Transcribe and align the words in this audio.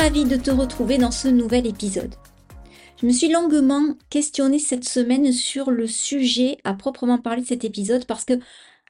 Ravie 0.00 0.24
de 0.24 0.36
te 0.36 0.50
retrouver 0.50 0.96
dans 0.96 1.10
ce 1.10 1.28
nouvel 1.28 1.66
épisode. 1.66 2.14
Je 2.98 3.06
me 3.06 3.12
suis 3.12 3.28
longuement 3.28 3.84
questionnée 4.08 4.58
cette 4.58 4.88
semaine 4.88 5.30
sur 5.30 5.70
le 5.70 5.86
sujet 5.86 6.56
à 6.64 6.72
proprement 6.72 7.18
parler 7.18 7.42
de 7.42 7.46
cet 7.46 7.66
épisode 7.66 8.06
parce 8.06 8.24
que 8.24 8.40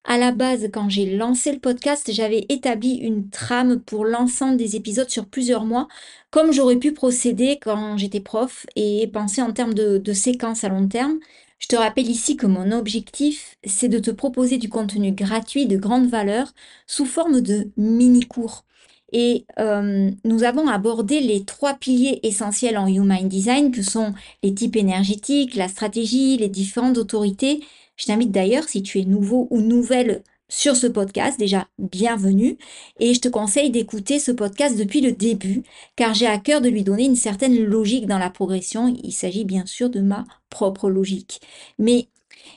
à 0.04 0.18
la 0.18 0.30
base, 0.30 0.68
quand 0.72 0.88
j'ai 0.88 1.16
lancé 1.16 1.50
le 1.50 1.58
podcast, 1.58 2.12
j'avais 2.12 2.46
établi 2.48 2.94
une 2.94 3.28
trame 3.28 3.80
pour 3.80 4.04
l'ensemble 4.04 4.56
des 4.56 4.76
épisodes 4.76 5.10
sur 5.10 5.26
plusieurs 5.26 5.64
mois, 5.64 5.88
comme 6.30 6.52
j'aurais 6.52 6.78
pu 6.78 6.92
procéder 6.92 7.58
quand 7.60 7.96
j'étais 7.96 8.20
prof 8.20 8.64
et 8.76 9.08
penser 9.08 9.42
en 9.42 9.52
termes 9.52 9.74
de, 9.74 9.98
de 9.98 10.12
séquences 10.12 10.62
à 10.62 10.68
long 10.68 10.86
terme. 10.86 11.18
Je 11.58 11.66
te 11.66 11.74
rappelle 11.74 12.08
ici 12.08 12.36
que 12.36 12.46
mon 12.46 12.70
objectif, 12.70 13.56
c'est 13.64 13.88
de 13.88 13.98
te 13.98 14.12
proposer 14.12 14.58
du 14.58 14.68
contenu 14.68 15.10
gratuit 15.10 15.66
de 15.66 15.76
grande 15.76 16.06
valeur 16.06 16.54
sous 16.86 17.04
forme 17.04 17.40
de 17.40 17.68
mini-cours. 17.76 18.64
Et 19.12 19.44
euh, 19.58 20.10
nous 20.24 20.44
avons 20.44 20.68
abordé 20.68 21.20
les 21.20 21.44
trois 21.44 21.74
piliers 21.74 22.20
essentiels 22.22 22.78
en 22.78 22.86
Human 22.86 23.28
Design 23.28 23.70
que 23.70 23.82
sont 23.82 24.14
les 24.42 24.54
types 24.54 24.76
énergétiques, 24.76 25.56
la 25.56 25.68
stratégie, 25.68 26.36
les 26.36 26.48
différentes 26.48 26.98
autorités. 26.98 27.60
Je 27.96 28.06
t'invite 28.06 28.30
d'ailleurs, 28.30 28.68
si 28.68 28.82
tu 28.82 29.00
es 29.00 29.04
nouveau 29.04 29.48
ou 29.50 29.60
nouvelle 29.60 30.22
sur 30.50 30.74
ce 30.76 30.88
podcast, 30.88 31.38
déjà 31.38 31.68
bienvenue. 31.78 32.58
Et 32.98 33.14
je 33.14 33.20
te 33.20 33.28
conseille 33.28 33.70
d'écouter 33.70 34.18
ce 34.18 34.32
podcast 34.32 34.76
depuis 34.76 35.00
le 35.00 35.12
début, 35.12 35.62
car 35.96 36.12
j'ai 36.12 36.26
à 36.26 36.38
cœur 36.38 36.60
de 36.60 36.68
lui 36.68 36.82
donner 36.82 37.04
une 37.04 37.16
certaine 37.16 37.56
logique 37.64 38.06
dans 38.06 38.18
la 38.18 38.30
progression. 38.30 38.94
Il 39.02 39.12
s'agit 39.12 39.44
bien 39.44 39.64
sûr 39.64 39.90
de 39.90 40.00
ma 40.00 40.24
propre 40.50 40.90
logique. 40.90 41.40
Mais 41.78 42.08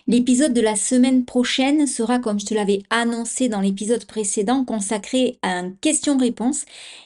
L'épisode 0.08 0.53
de 0.53 0.62
la 0.62 0.76
semaine 0.76 1.23
prochaine 1.23 1.88
sera, 1.88 2.20
comme 2.20 2.39
je 2.39 2.45
te 2.45 2.53
l'avais 2.53 2.84
annoncé 2.89 3.48
dans 3.48 3.62
l'épisode 3.62 4.06
précédent, 4.06 4.66
consacré 4.66 5.38
à 5.42 5.58
un 5.58 5.72
question-réponse. 5.72 6.66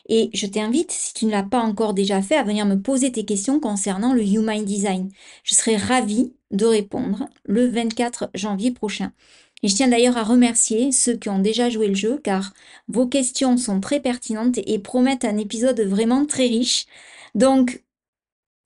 Et 0.10 0.30
je 0.34 0.48
t'invite, 0.48 0.92
si 0.92 1.14
tu 1.14 1.26
ne 1.26 1.32
l'as 1.32 1.44
pas 1.44 1.60
encore 1.60 1.94
déjà 1.94 2.22
fait, 2.22 2.36
à 2.36 2.44
venir 2.44 2.66
me 2.66 2.80
poser 2.80 3.12
tes 3.12 3.26
questions 3.26 3.60
concernant 3.60 4.14
le 4.14 4.24
Human 4.24 4.66
Design. 4.66 5.10
Je 5.44 5.54
serai 5.54 5.78
ravie 5.78 6.34
de 6.52 6.66
répondre 6.66 7.28
le 7.46 7.68
24 7.68 8.32
janvier 8.34 8.72
prochain. 8.72 9.12
Et 9.64 9.68
je 9.68 9.76
tiens 9.76 9.88
d'ailleurs 9.88 10.18
à 10.18 10.24
remercier 10.24 10.92
ceux 10.92 11.18
qui 11.18 11.30
ont 11.30 11.40
déjà 11.40 11.70
joué 11.70 11.88
le 11.88 11.96
jeu, 11.96 12.20
car 12.24 12.54
vos 12.88 13.08
questions 13.08 13.58
sont 13.58 13.80
très 13.80 14.00
pertinentes 14.00 14.60
et 14.66 14.80
promettent 14.80 15.26
un 15.26 15.38
épisode 15.38 15.82
vraiment 15.82 16.26
très 16.26 16.48
riche. 16.48 16.86
Donc, 17.36 17.84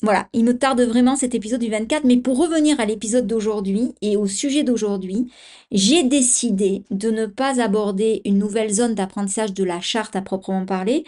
voilà, 0.02 0.28
il 0.34 0.44
me 0.46 0.58
tarde 0.58 0.82
vraiment 0.82 1.16
cet 1.16 1.36
épisode 1.36 1.62
du 1.62 1.70
24, 1.70 2.06
mais 2.06 2.18
pour 2.18 2.38
revenir 2.38 2.80
à 2.80 2.86
l'épisode 2.86 3.28
d'aujourd'hui 3.28 3.94
et 4.02 4.18
au 4.18 4.26
sujet 4.26 4.64
d'aujourd'hui, 4.64 5.32
j'ai 5.72 6.04
décidé 6.04 6.84
de 6.90 7.12
ne 7.12 7.28
pas 7.28 7.62
aborder 7.62 8.22
une 8.26 8.40
nouvelle 8.40 8.74
zone 8.74 8.96
d'apprentissage 8.96 9.54
de 9.54 9.64
la 9.64 9.80
charte 9.80 10.16
à 10.16 10.22
proprement 10.22 10.66
parler, 10.66 11.04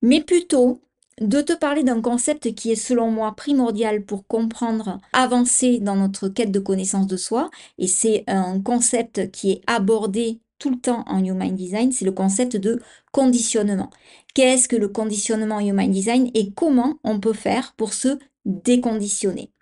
mais 0.00 0.22
plutôt 0.22 0.80
de 1.20 1.42
te 1.42 1.52
parler 1.52 1.82
d'un 1.82 2.00
concept 2.00 2.54
qui 2.54 2.70
est 2.70 2.76
selon 2.76 3.10
moi 3.10 3.34
primordial 3.34 4.04
pour 4.04 4.26
comprendre, 4.26 4.98
avancer 5.12 5.78
dans 5.80 5.96
notre 5.96 6.28
quête 6.28 6.52
de 6.52 6.60
connaissance 6.60 7.06
de 7.06 7.16
soi, 7.16 7.50
et 7.76 7.86
c'est 7.86 8.24
un 8.28 8.60
concept 8.60 9.30
qui 9.30 9.50
est 9.50 9.60
abordé 9.66 10.40
tout 10.58 10.70
le 10.70 10.78
temps 10.80 11.04
en 11.06 11.24
Human 11.24 11.54
Design, 11.54 11.92
c'est 11.92 12.04
le 12.04 12.12
concept 12.12 12.56
de 12.56 12.80
conditionnement. 13.12 13.90
Qu'est-ce 14.34 14.68
que 14.68 14.76
le 14.76 14.88
conditionnement 14.88 15.60
Human 15.60 15.90
Design 15.90 16.30
et 16.34 16.52
comment 16.52 16.98
on 17.04 17.20
peut 17.20 17.32
faire 17.32 17.74
pour 17.76 17.92
se 17.94 18.18
déconditionner. 18.48 19.52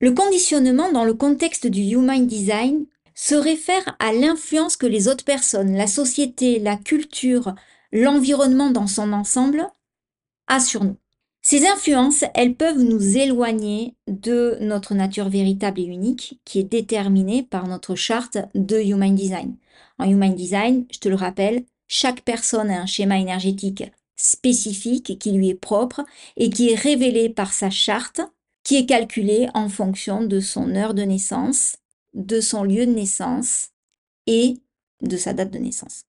Le 0.00 0.12
conditionnement 0.12 0.92
dans 0.92 1.04
le 1.04 1.14
contexte 1.14 1.66
du 1.66 1.82
Human 1.82 2.26
Design 2.26 2.86
se 3.14 3.34
réfère 3.34 3.96
à 3.98 4.12
l'influence 4.12 4.76
que 4.76 4.86
les 4.86 5.08
autres 5.08 5.24
personnes, 5.24 5.74
la 5.74 5.86
société, 5.86 6.58
la 6.58 6.76
culture, 6.76 7.54
l'environnement 7.92 8.70
dans 8.70 8.86
son 8.86 9.12
ensemble 9.12 9.66
a 10.46 10.60
sur 10.60 10.84
nous. 10.84 10.96
Ces 11.42 11.66
influences, 11.66 12.24
elles 12.34 12.54
peuvent 12.54 12.82
nous 12.82 13.16
éloigner 13.16 13.96
de 14.06 14.58
notre 14.60 14.94
nature 14.94 15.28
véritable 15.28 15.80
et 15.80 15.84
unique 15.84 16.40
qui 16.44 16.60
est 16.60 16.64
déterminée 16.64 17.42
par 17.42 17.66
notre 17.66 17.94
charte 17.94 18.38
de 18.54 18.78
Human 18.78 19.14
Design. 19.14 19.56
En 19.98 20.04
Human 20.04 20.34
Design, 20.34 20.86
je 20.92 20.98
te 20.98 21.08
le 21.08 21.14
rappelle, 21.14 21.64
chaque 21.88 22.22
personne 22.22 22.70
a 22.70 22.80
un 22.80 22.86
schéma 22.86 23.18
énergétique 23.18 23.84
spécifique 24.20 25.18
qui 25.18 25.32
lui 25.32 25.48
est 25.48 25.54
propre 25.54 26.02
et 26.36 26.50
qui 26.50 26.70
est 26.70 26.76
révélé 26.76 27.28
par 27.28 27.52
sa 27.52 27.70
charte 27.70 28.20
qui 28.62 28.76
est 28.76 28.86
calculée 28.86 29.48
en 29.54 29.68
fonction 29.68 30.22
de 30.22 30.40
son 30.40 30.74
heure 30.74 30.94
de 30.94 31.02
naissance, 31.02 31.76
de 32.14 32.40
son 32.40 32.62
lieu 32.62 32.86
de 32.86 32.92
naissance 32.92 33.68
et 34.26 34.58
de 35.02 35.16
sa 35.16 35.32
date 35.32 35.50
de 35.50 35.58
naissance. 35.58 36.04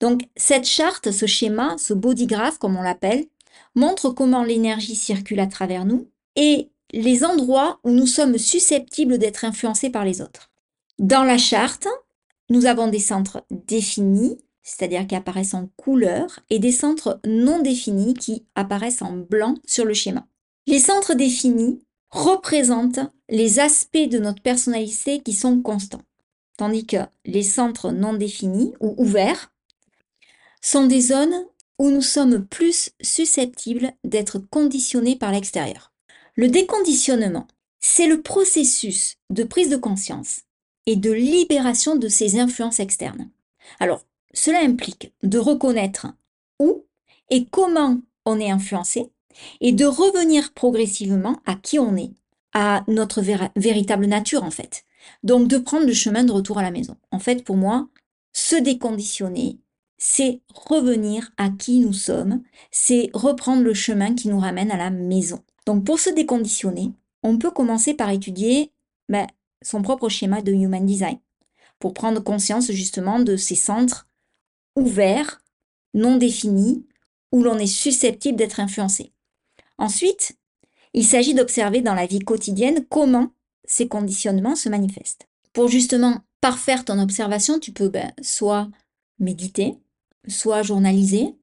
Donc 0.00 0.22
cette 0.36 0.64
charte, 0.64 1.10
ce 1.10 1.26
schéma, 1.26 1.76
ce 1.78 1.94
bodygraph 1.94 2.58
comme 2.58 2.76
on 2.76 2.82
l'appelle, 2.82 3.26
montre 3.74 4.10
comment 4.10 4.42
l'énergie 4.42 4.96
circule 4.96 5.40
à 5.40 5.46
travers 5.46 5.84
nous 5.84 6.08
et 6.36 6.70
les 6.92 7.24
endroits 7.24 7.80
où 7.84 7.90
nous 7.90 8.06
sommes 8.06 8.38
susceptibles 8.38 9.18
d'être 9.18 9.44
influencés 9.44 9.90
par 9.90 10.04
les 10.04 10.20
autres. 10.20 10.50
Dans 10.98 11.24
la 11.24 11.38
charte, 11.38 11.88
nous 12.50 12.66
avons 12.66 12.88
des 12.88 12.98
centres 12.98 13.44
définis 13.50 14.38
c'est-à-dire 14.64 15.06
qui 15.06 15.14
apparaissent 15.14 15.54
en 15.54 15.68
couleur, 15.76 16.40
et 16.50 16.58
des 16.58 16.72
centres 16.72 17.20
non 17.24 17.60
définis 17.60 18.14
qui 18.14 18.44
apparaissent 18.56 19.02
en 19.02 19.12
blanc 19.12 19.54
sur 19.64 19.84
le 19.84 19.94
schéma. 19.94 20.26
Les 20.66 20.80
centres 20.80 21.14
définis 21.14 21.80
représentent 22.10 23.00
les 23.28 23.60
aspects 23.60 24.08
de 24.08 24.18
notre 24.18 24.42
personnalité 24.42 25.20
qui 25.20 25.34
sont 25.34 25.60
constants, 25.60 26.02
tandis 26.56 26.86
que 26.86 26.96
les 27.24 27.42
centres 27.42 27.92
non 27.92 28.14
définis 28.14 28.72
ou 28.80 28.94
ouverts 28.98 29.52
sont 30.62 30.86
des 30.86 31.00
zones 31.00 31.44
où 31.78 31.90
nous 31.90 32.02
sommes 32.02 32.46
plus 32.46 32.90
susceptibles 33.02 33.92
d'être 34.04 34.38
conditionnés 34.38 35.16
par 35.16 35.32
l'extérieur. 35.32 35.92
Le 36.36 36.48
déconditionnement, 36.48 37.46
c'est 37.80 38.06
le 38.06 38.22
processus 38.22 39.16
de 39.28 39.44
prise 39.44 39.68
de 39.68 39.76
conscience 39.76 40.40
et 40.86 40.96
de 40.96 41.12
libération 41.12 41.96
de 41.96 42.08
ces 42.08 42.38
influences 42.38 42.80
externes. 42.80 43.28
Alors, 43.80 44.04
cela 44.34 44.60
implique 44.60 45.12
de 45.22 45.38
reconnaître 45.38 46.08
où 46.58 46.84
et 47.30 47.46
comment 47.46 48.00
on 48.26 48.38
est 48.38 48.50
influencé 48.50 49.10
et 49.60 49.72
de 49.72 49.84
revenir 49.84 50.52
progressivement 50.52 51.40
à 51.46 51.54
qui 51.54 51.78
on 51.78 51.96
est, 51.96 52.12
à 52.52 52.84
notre 52.86 53.22
véritable 53.56 54.06
nature 54.06 54.44
en 54.44 54.50
fait. 54.50 54.84
Donc 55.22 55.48
de 55.48 55.58
prendre 55.58 55.86
le 55.86 55.92
chemin 55.92 56.24
de 56.24 56.32
retour 56.32 56.58
à 56.58 56.62
la 56.62 56.70
maison. 56.70 56.96
En 57.10 57.18
fait, 57.18 57.44
pour 57.44 57.56
moi, 57.56 57.88
se 58.32 58.56
déconditionner, 58.56 59.58
c'est 59.98 60.40
revenir 60.52 61.32
à 61.36 61.50
qui 61.50 61.80
nous 61.80 61.92
sommes, 61.92 62.42
c'est 62.70 63.10
reprendre 63.14 63.62
le 63.62 63.74
chemin 63.74 64.14
qui 64.14 64.28
nous 64.28 64.38
ramène 64.38 64.70
à 64.70 64.76
la 64.76 64.90
maison. 64.90 65.42
Donc 65.66 65.84
pour 65.84 65.98
se 65.98 66.10
déconditionner, 66.10 66.92
on 67.22 67.38
peut 67.38 67.50
commencer 67.50 67.94
par 67.94 68.10
étudier 68.10 68.70
ben, 69.08 69.26
son 69.62 69.82
propre 69.82 70.08
schéma 70.08 70.42
de 70.42 70.52
Human 70.52 70.84
Design, 70.84 71.18
pour 71.78 71.94
prendre 71.94 72.20
conscience 72.20 72.70
justement 72.70 73.18
de 73.18 73.36
ces 73.36 73.54
centres 73.54 74.08
ouvert, 74.76 75.42
non 75.94 76.16
défini, 76.16 76.86
où 77.32 77.42
l'on 77.42 77.58
est 77.58 77.66
susceptible 77.66 78.38
d'être 78.38 78.60
influencé. 78.60 79.12
Ensuite, 79.78 80.36
il 80.92 81.04
s'agit 81.04 81.34
d'observer 81.34 81.80
dans 81.80 81.94
la 81.94 82.06
vie 82.06 82.20
quotidienne 82.20 82.84
comment 82.88 83.32
ces 83.64 83.88
conditionnements 83.88 84.56
se 84.56 84.68
manifestent. 84.68 85.26
Pour 85.52 85.68
justement 85.68 86.20
parfaire 86.40 86.84
ton 86.84 86.98
observation, 86.98 87.58
tu 87.58 87.72
peux 87.72 87.88
ben, 87.88 88.12
soit 88.22 88.68
méditer, 89.18 89.78
soit 90.28 90.62
journaliser, 90.62 91.34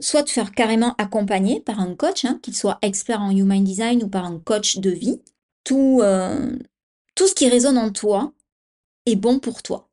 soit 0.00 0.22
te 0.22 0.30
faire 0.30 0.52
carrément 0.52 0.94
accompagner 0.98 1.60
par 1.60 1.80
un 1.80 1.94
coach, 1.94 2.24
hein, 2.24 2.38
qu'il 2.42 2.56
soit 2.56 2.78
expert 2.82 3.20
en 3.20 3.30
human 3.30 3.62
design 3.62 4.02
ou 4.02 4.08
par 4.08 4.24
un 4.24 4.38
coach 4.38 4.78
de 4.78 4.90
vie. 4.90 5.20
Tout, 5.62 6.00
euh, 6.02 6.56
tout 7.14 7.26
ce 7.26 7.34
qui 7.34 7.48
résonne 7.48 7.78
en 7.78 7.92
toi 7.92 8.32
est 9.06 9.16
bon 9.16 9.38
pour 9.38 9.62
toi. 9.62 9.88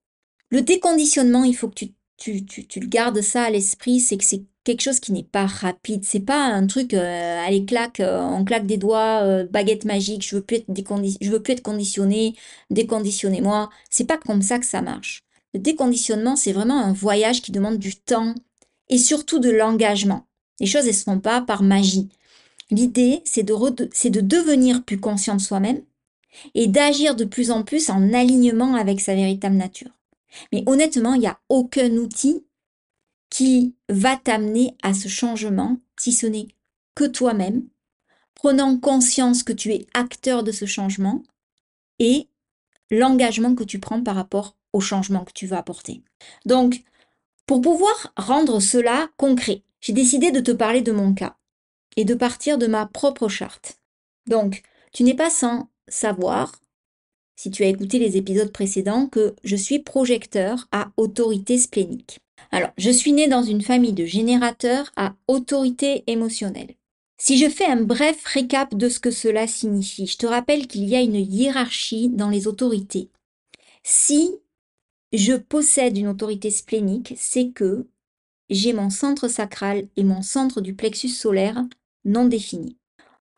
Le 0.50 0.62
déconditionnement, 0.62 1.44
il 1.44 1.56
faut 1.56 1.68
que 1.68 1.76
tu, 1.76 1.94
tu, 2.18 2.46
tu, 2.46 2.80
le 2.80 2.88
gardes 2.88 3.22
ça 3.22 3.44
à 3.44 3.50
l'esprit, 3.50 4.00
c'est 4.00 4.18
que 4.18 4.24
c'est 4.24 4.44
quelque 4.64 4.82
chose 4.82 5.00
qui 5.00 5.14
n'est 5.14 5.24
pas 5.24 5.46
rapide. 5.46 6.04
C'est 6.04 6.20
pas 6.20 6.44
un 6.46 6.68
truc, 6.68 6.94
euh, 6.94 7.46
allez, 7.46 7.64
claque, 7.66 8.00
euh, 8.00 8.20
on 8.20 8.44
claque 8.44 8.66
des 8.66 8.78
doigts, 8.78 9.22
euh, 9.24 9.46
baguette 9.50 9.86
magique, 9.86 10.28
je 10.28 10.36
veux 10.36 10.42
plus 10.42 10.58
être 10.58 10.66
je 11.22 11.32
veux 11.32 11.42
plus 11.42 11.54
être 11.54 11.62
conditionné, 11.64 12.36
déconditionnez-moi. 12.70 13.70
C'est 13.90 14.08
pas 14.08 14.18
comme 14.18 14.42
ça 14.42 14.60
que 14.60 14.66
ça 14.66 14.82
marche. 14.82 15.24
Le 15.54 15.60
déconditionnement, 15.60 16.36
c'est 16.36 16.52
vraiment 16.52 16.80
un 16.84 16.94
voyage 16.94 17.42
qui 17.42 17.52
demande 17.52 17.78
du 17.78 17.96
temps 17.96 18.36
et 18.90 18.98
surtout 18.98 19.40
de 19.40 19.50
l'engagement. 19.50 20.26
Les 20.60 20.66
choses, 20.68 20.88
elles 20.88 20.94
se 20.94 21.04
font 21.04 21.20
pas 21.20 21.42
par 21.42 21.64
magie. 21.64 22.10
L'idée, 22.72 23.22
c'est 23.26 23.44
de, 23.44 23.54
c'est 23.94 24.10
de 24.10 24.22
devenir 24.22 24.84
plus 24.84 25.00
conscient 25.00 25.36
de 25.36 25.42
soi-même 25.42 25.82
et 26.56 26.68
d'agir 26.68 27.16
de 27.16 27.26
plus 27.26 27.52
en 27.52 27.64
plus 27.64 27.90
en 27.90 28.14
alignement 28.14 28.76
avec 28.76 29.00
sa 29.00 29.16
véritable 29.16 29.56
nature. 29.56 29.92
Mais 30.52 30.64
honnêtement, 30.66 31.14
il 31.14 31.22
n'y 31.22 31.28
a 31.28 31.40
aucun 31.50 31.92
outil 31.98 32.46
qui 33.30 33.76
va 33.90 34.18
t'amener 34.18 34.76
à 34.84 34.94
ce 34.94 35.08
changement, 35.08 35.78
si 36.00 36.12
ce 36.14 36.28
n'est 36.28 36.48
que 36.96 37.06
toi-même, 37.06 37.68
prenant 38.36 38.78
conscience 38.78 39.44
que 39.44 39.54
tu 39.54 39.74
es 39.74 39.86
acteur 39.94 40.44
de 40.44 40.52
ce 40.52 40.66
changement 40.66 41.24
et 42.00 42.28
l'engagement 42.92 43.56
que 43.56 43.64
tu 43.64 43.80
prends 43.80 44.02
par 44.02 44.16
rapport 44.16 44.56
au 44.74 44.80
changement 44.80 45.26
que 45.26 45.34
tu 45.34 45.48
vas 45.48 45.58
apporter. 45.58 46.04
Donc, 46.46 46.84
pour 47.46 47.62
pouvoir 47.62 48.14
rendre 48.16 48.60
cela 48.60 49.10
concret, 49.18 49.64
j'ai 49.82 49.94
décidé 49.94 50.32
de 50.32 50.40
te 50.40 50.52
parler 50.52 50.82
de 50.82 50.92
mon 50.92 51.14
cas 51.14 51.36
et 51.96 52.06
de 52.06 52.14
partir 52.14 52.58
de 52.58 52.68
ma 52.68 52.86
propre 52.86 53.28
charte. 53.28 53.80
Donc, 54.28 54.64
tu 54.94 55.04
n'es 55.04 55.16
pas 55.16 55.30
sans 55.30 55.70
savoir, 55.88 56.62
si 57.38 57.52
tu 57.52 57.64
as 57.64 57.68
écouté 57.68 58.00
les 58.00 58.18
épisodes 58.18 58.52
précédents, 58.52 59.08
que 59.08 59.36
je 59.44 59.56
suis 59.56 59.80
projecteur 59.80 60.68
à 60.72 60.92
autorité 60.98 61.58
splénique. 61.58 62.20
Alors, 62.52 62.72
je 62.78 62.90
suis 62.90 63.14
née 63.14 63.28
dans 63.28 63.44
une 63.44 63.62
famille 63.62 63.94
de 63.94 64.06
générateurs 64.06 64.92
à 64.96 65.16
autorité 65.28 66.04
émotionnelle. 66.08 66.76
Si 67.20 67.38
je 67.38 67.50
fais 67.50 67.66
un 67.66 67.82
bref 67.82 68.24
récap 68.26 68.76
de 68.76 68.90
ce 68.90 69.00
que 69.00 69.12
cela 69.12 69.48
signifie, 69.48 70.08
je 70.08 70.18
te 70.18 70.26
rappelle 70.26 70.68
qu'il 70.68 70.86
y 70.86 70.96
a 70.96 71.02
une 71.02 71.16
hiérarchie 71.16 72.10
dans 72.10 72.30
les 72.30 72.48
autorités. 72.48 73.10
Si 73.84 74.32
je 75.14 75.34
possède 75.34 75.98
une 75.98 76.08
autorité 76.08 76.52
splénique, 76.52 77.14
c'est 77.18 77.50
que 77.50 77.88
j'ai 78.50 78.74
mon 78.74 78.90
centre 78.90 79.28
sacral 79.28 79.88
et 79.96 80.04
mon 80.04 80.22
centre 80.22 80.62
du 80.62 80.74
plexus 80.74 81.10
solaire 81.10 81.64
non 82.06 82.26
définis. 82.26 82.78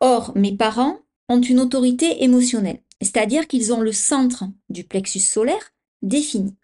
Or, 0.00 0.32
mes 0.36 0.56
parents 0.56 1.00
ont 1.28 1.40
une 1.40 1.60
autorité 1.60 2.22
émotionnelle, 2.22 2.82
c'est-à-dire 3.00 3.46
qu'ils 3.48 3.72
ont 3.72 3.80
le 3.80 3.92
centre 3.92 4.44
du 4.68 4.84
plexus 4.84 5.20
solaire 5.20 5.72
défini. 6.02 6.56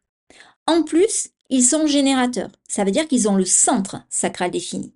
En 0.67 0.83
plus, 0.83 1.31
ils 1.51 1.65
sont 1.65 1.87
générateurs. 1.87 2.51
Ça 2.69 2.85
veut 2.85 2.91
dire 2.91 3.09
qu'ils 3.09 3.29
ont 3.29 3.37
le 3.37 3.45
centre 3.45 4.03
sacral 4.09 4.51
défini. 4.51 4.93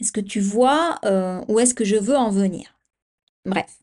Est-ce 0.00 0.12
que 0.12 0.20
tu 0.20 0.40
vois 0.40 0.98
euh, 1.04 1.42
où 1.48 1.60
est-ce 1.60 1.74
que 1.74 1.84
je 1.84 1.96
veux 1.96 2.16
en 2.16 2.30
venir? 2.30 2.76
Bref. 3.44 3.78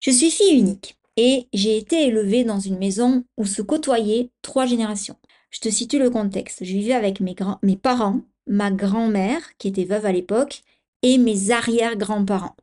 Je 0.00 0.10
suis 0.10 0.30
fille 0.30 0.58
unique 0.58 0.96
et 1.16 1.48
j'ai 1.52 1.76
été 1.76 2.06
élevée 2.06 2.44
dans 2.44 2.60
une 2.60 2.78
maison 2.78 3.24
où 3.36 3.44
se 3.44 3.62
côtoyaient 3.62 4.30
trois 4.42 4.66
générations. 4.66 5.16
Je 5.50 5.60
te 5.60 5.68
situe 5.68 5.98
le 5.98 6.10
contexte. 6.10 6.64
Je 6.64 6.72
vivais 6.72 6.94
avec 6.94 7.20
mes, 7.20 7.36
mes 7.62 7.76
parents, 7.76 8.22
ma 8.46 8.70
grand-mère, 8.70 9.56
qui 9.58 9.68
était 9.68 9.84
veuve 9.84 10.06
à 10.06 10.12
l'époque, 10.12 10.62
et 11.02 11.18
mes 11.18 11.50
arrière-grands-parents. 11.50 12.56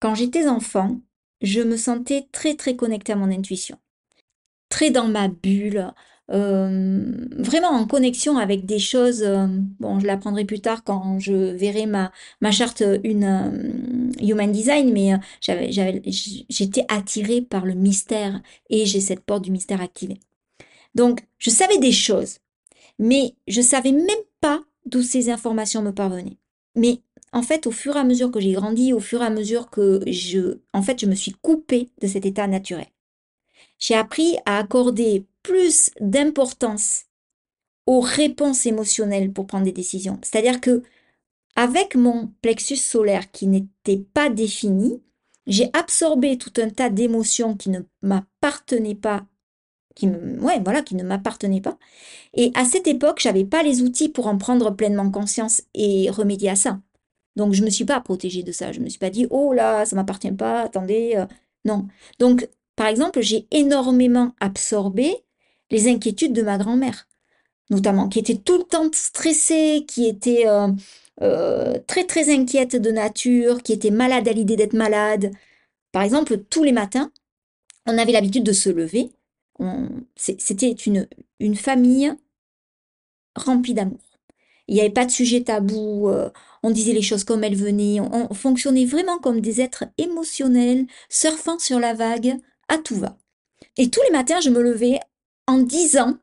Quand 0.00 0.14
j'étais 0.14 0.48
enfant, 0.48 1.00
je 1.42 1.60
me 1.60 1.76
sentais 1.76 2.28
très 2.32 2.54
très 2.54 2.76
connectée 2.76 3.12
à 3.12 3.16
mon 3.16 3.30
intuition. 3.30 3.78
Très 4.68 4.90
dans 4.90 5.08
ma 5.08 5.28
bulle, 5.28 5.92
euh, 6.32 7.28
vraiment 7.38 7.68
en 7.68 7.86
connexion 7.86 8.36
avec 8.36 8.66
des 8.66 8.80
choses, 8.80 9.22
euh, 9.22 9.46
bon, 9.78 10.00
je 10.00 10.06
l'apprendrai 10.06 10.44
plus 10.44 10.60
tard 10.60 10.82
quand 10.82 11.20
je 11.20 11.32
verrai 11.32 11.86
ma, 11.86 12.10
ma 12.40 12.50
charte 12.50 12.82
une 13.04 13.24
euh, 13.24 14.10
human 14.20 14.50
design, 14.50 14.92
mais 14.92 15.12
j'étais 16.48 16.84
attirée 16.88 17.42
par 17.42 17.64
le 17.64 17.74
mystère 17.74 18.40
et 18.70 18.86
j'ai 18.86 19.00
cette 19.00 19.20
porte 19.20 19.44
du 19.44 19.52
mystère 19.52 19.80
activée. 19.80 20.18
Donc, 20.94 21.20
je 21.38 21.50
savais 21.50 21.78
des 21.78 21.92
choses, 21.92 22.38
mais 22.98 23.34
je 23.46 23.60
savais 23.60 23.92
même 23.92 24.06
pas 24.40 24.62
d'où 24.86 25.02
ces 25.02 25.30
informations 25.30 25.82
me 25.82 25.92
parvenaient. 25.92 26.38
Mais 26.74 27.00
en 27.36 27.42
fait, 27.42 27.66
au 27.66 27.70
fur 27.70 27.96
et 27.96 27.98
à 27.98 28.04
mesure 28.04 28.30
que 28.30 28.40
j'ai 28.40 28.52
grandi, 28.52 28.94
au 28.94 28.98
fur 28.98 29.20
et 29.22 29.26
à 29.26 29.30
mesure 29.30 29.68
que 29.68 30.00
je, 30.06 30.56
me 31.06 31.14
suis 31.14 31.32
coupée 31.32 31.90
de 32.00 32.06
cet 32.06 32.24
état 32.24 32.46
naturel. 32.46 32.86
J'ai 33.78 33.94
appris 33.94 34.38
à 34.46 34.56
accorder 34.56 35.26
plus 35.42 35.90
d'importance 36.00 37.04
aux 37.84 38.00
réponses 38.00 38.64
émotionnelles 38.64 39.34
pour 39.34 39.46
prendre 39.46 39.66
des 39.66 39.72
décisions. 39.72 40.18
C'est-à-dire 40.22 40.62
que 40.62 40.82
avec 41.56 41.94
mon 41.94 42.32
plexus 42.40 42.76
solaire 42.76 43.30
qui 43.30 43.48
n'était 43.48 43.98
pas 44.14 44.30
défini, 44.30 45.02
j'ai 45.46 45.68
absorbé 45.74 46.38
tout 46.38 46.54
un 46.56 46.70
tas 46.70 46.88
d'émotions 46.88 47.54
qui 47.54 47.68
ne 47.68 47.80
m'appartenaient 48.00 48.94
pas, 48.94 49.26
qui 49.94 50.08
ouais, 50.08 50.60
voilà, 50.64 50.80
qui 50.80 50.94
ne 50.94 51.04
m'appartenaient 51.04 51.60
pas. 51.60 51.76
Et 52.32 52.50
à 52.54 52.64
cette 52.64 52.86
époque, 52.86 53.20
j'avais 53.20 53.44
pas 53.44 53.62
les 53.62 53.82
outils 53.82 54.08
pour 54.08 54.26
en 54.26 54.38
prendre 54.38 54.70
pleinement 54.70 55.10
conscience 55.10 55.62
et 55.74 56.08
remédier 56.08 56.48
à 56.48 56.56
ça. 56.56 56.80
Donc 57.36 57.52
je 57.52 57.62
me 57.62 57.70
suis 57.70 57.84
pas 57.84 58.00
protégée 58.00 58.42
de 58.42 58.52
ça. 58.52 58.72
Je 58.72 58.80
me 58.80 58.88
suis 58.88 58.98
pas 58.98 59.10
dit 59.10 59.26
oh 59.30 59.52
là, 59.52 59.84
ça 59.84 59.94
m'appartient 59.96 60.32
pas. 60.32 60.62
Attendez, 60.62 61.14
euh, 61.16 61.26
non. 61.64 61.86
Donc 62.18 62.48
par 62.76 62.88
exemple, 62.88 63.20
j'ai 63.20 63.46
énormément 63.50 64.34
absorbé 64.40 65.24
les 65.70 65.88
inquiétudes 65.88 66.32
de 66.32 66.42
ma 66.42 66.58
grand-mère, 66.58 67.08
notamment, 67.70 68.08
qui 68.08 68.18
était 68.18 68.36
tout 68.36 68.58
le 68.58 68.64
temps 68.64 68.90
stressée, 68.92 69.84
qui 69.88 70.06
était 70.06 70.46
euh, 70.46 70.68
euh, 71.22 71.78
très 71.86 72.04
très 72.04 72.32
inquiète 72.34 72.76
de 72.76 72.90
nature, 72.90 73.62
qui 73.62 73.72
était 73.72 73.90
malade 73.90 74.28
à 74.28 74.32
l'idée 74.32 74.56
d'être 74.56 74.74
malade. 74.74 75.32
Par 75.92 76.02
exemple, 76.02 76.38
tous 76.50 76.64
les 76.64 76.72
matins, 76.72 77.10
on 77.86 77.98
avait 77.98 78.12
l'habitude 78.12 78.44
de 78.44 78.52
se 78.52 78.68
lever. 78.68 79.10
C'était 80.16 80.72
une, 80.72 81.08
une 81.40 81.56
famille 81.56 82.12
remplie 83.34 83.72
d'amour. 83.72 84.00
Il 84.68 84.74
n'y 84.74 84.80
avait 84.80 84.90
pas 84.90 85.06
de 85.06 85.10
sujet 85.10 85.42
tabou, 85.42 86.10
on 86.66 86.70
disait 86.72 86.92
les 86.92 87.02
choses 87.02 87.22
comme 87.22 87.44
elles 87.44 87.54
venaient, 87.54 88.00
on 88.00 88.34
fonctionnait 88.34 88.86
vraiment 88.86 89.18
comme 89.18 89.40
des 89.40 89.60
êtres 89.60 89.84
émotionnels, 89.98 90.86
surfant 91.08 91.60
sur 91.60 91.78
la 91.78 91.94
vague 91.94 92.36
à 92.68 92.76
tout 92.78 92.96
va. 92.96 93.16
Et 93.76 93.88
tous 93.88 94.02
les 94.02 94.10
matins, 94.10 94.40
je 94.40 94.50
me 94.50 94.60
levais 94.60 94.98
en 95.46 95.58
disant 95.58 96.16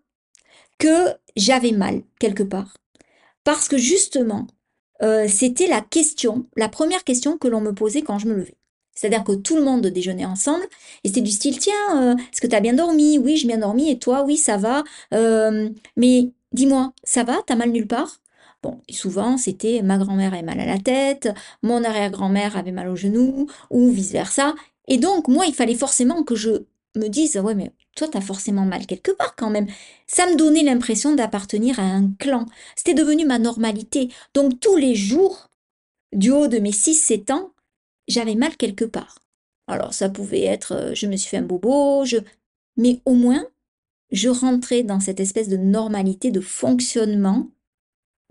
que 0.79 1.13
j'avais 1.38 1.72
mal 1.72 2.01
quelque 2.20 2.44
part. 2.44 2.74
Parce 3.46 3.70
que 3.70 3.77
justement, 3.77 4.48
euh, 5.01 5.27
c'était 5.29 5.68
la 5.68 5.79
question, 5.79 6.46
la 6.58 6.68
première 6.68 7.06
question 7.06 7.38
que 7.38 7.48
l'on 7.48 7.62
me 7.62 7.74
posait 7.74 8.01
quand 8.01 8.20
je 8.20 8.27
me 8.27 8.34
levais. 8.34 8.58
C'est-à-dire 8.96 9.24
que 9.24 9.32
tout 9.32 9.56
le 9.56 9.63
monde 9.63 9.88
déjeunait 9.88 10.25
ensemble 10.25 10.65
et 11.03 11.08
c'était 11.08 11.22
du 11.22 11.32
style 11.32 11.58
tiens, 11.58 11.74
euh, 11.96 12.15
est-ce 12.15 12.41
que 12.41 12.48
tu 12.48 12.56
as 12.56 12.60
bien 12.60 12.74
dormi? 12.74 13.18
Oui, 13.18 13.38
j'ai 13.38 13.48
bien 13.48 13.58
dormi 13.60 13.89
et 13.89 13.98
toi? 13.98 14.24
Oui, 14.24 14.36
ça 14.38 14.58
va. 14.58 14.84
Euh, 15.13 15.70
mais 15.96 16.32
dis-moi, 16.51 16.94
ça 17.03 17.24
va? 17.24 17.41
T'as 17.48 17.56
mal 17.56 17.72
nulle 17.72 17.88
part? 17.88 18.20
Bon, 18.63 18.79
souvent 18.89 19.38
c'était 19.38 19.82
ma 19.84 19.98
grand-mère 19.98 20.34
avait 20.34 20.41
mal 20.41 20.60
à 20.60 20.65
la 20.65 20.79
tête, 20.79 21.29
mon 21.62 21.84
arrière-grand-mère 21.84 22.58
avait 22.58 22.72
mal 22.72 22.88
au 22.88 22.96
genou 22.96 23.48
ou 23.70 23.89
vice-versa. 23.89 24.55
Et 24.88 24.98
donc, 24.98 25.27
moi, 25.27 25.46
il 25.46 25.53
fallait 25.53 25.75
forcément 25.75 26.24
que 26.24 26.36
je 26.36 26.63
me 26.96 27.08
dise, 27.08 27.38
ouais, 27.38 27.55
mais 27.55 27.72
toi, 27.96 28.08
t'as 28.08 28.22
forcément 28.22 28.65
mal 28.65 28.86
quelque 28.86 29.12
part 29.12 29.36
quand 29.36 29.50
même. 29.50 29.67
Ça 30.08 30.25
me 30.27 30.36
donnait 30.36 30.63
l'impression 30.63 31.15
d'appartenir 31.15 31.79
à 31.79 31.84
un 31.84 32.12
clan. 32.20 32.46
C'était 32.75 32.93
devenu 32.93 33.25
ma 33.25 33.39
normalité. 33.39 34.10
Donc, 34.34 34.60
tous 34.60 34.77
les 34.77 34.96
jours, 34.96 35.50
du 36.13 36.32
haut 36.32 36.48
de 36.48 36.60
mes 36.60 36.72
6-7 36.72 37.32
ans, 37.32 37.51
j'avais 38.08 38.36
mal 38.36 38.55
quelque 38.58 38.86
part. 38.86 39.20
Alors, 39.67 39.93
ça 39.93 40.10
pouvait 40.10 40.43
être, 40.43 40.74
euh, 40.74 40.93
je 40.93 41.08
me 41.08 41.15
suis 41.15 41.29
fait 41.29 41.38
un 41.38 41.43
bobo, 41.43 42.05
je... 42.05 42.17
mais 42.77 43.01
au 43.05 43.13
moins, 43.13 43.46
je 44.12 44.29
rentrais 44.29 44.84
dans 44.84 45.00
cette 45.00 45.20
espèce 45.20 45.50
de 45.50 45.58
normalité 45.58 46.32
de 46.32 46.41
fonctionnement 46.41 47.50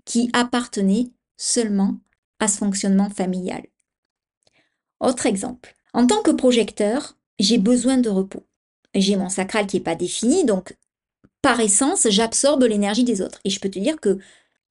qui 0.05 0.29
appartenait 0.33 1.11
seulement 1.37 1.97
à 2.39 2.47
ce 2.47 2.57
fonctionnement 2.57 3.09
familial. 3.09 3.63
Autre 4.99 5.25
exemple. 5.25 5.75
En 5.93 6.07
tant 6.07 6.21
que 6.21 6.31
projecteur, 6.31 7.17
j'ai 7.39 7.57
besoin 7.57 7.97
de 7.97 8.09
repos. 8.09 8.45
J'ai 8.95 9.15
mon 9.15 9.29
sacral 9.29 9.67
qui 9.67 9.77
n'est 9.77 9.83
pas 9.83 9.95
défini, 9.95 10.45
donc 10.45 10.75
par 11.41 11.59
essence, 11.59 12.07
j'absorbe 12.09 12.63
l'énergie 12.63 13.03
des 13.03 13.21
autres. 13.21 13.39
Et 13.43 13.49
je 13.49 13.59
peux 13.59 13.69
te 13.69 13.79
dire 13.79 13.99
que 13.99 14.17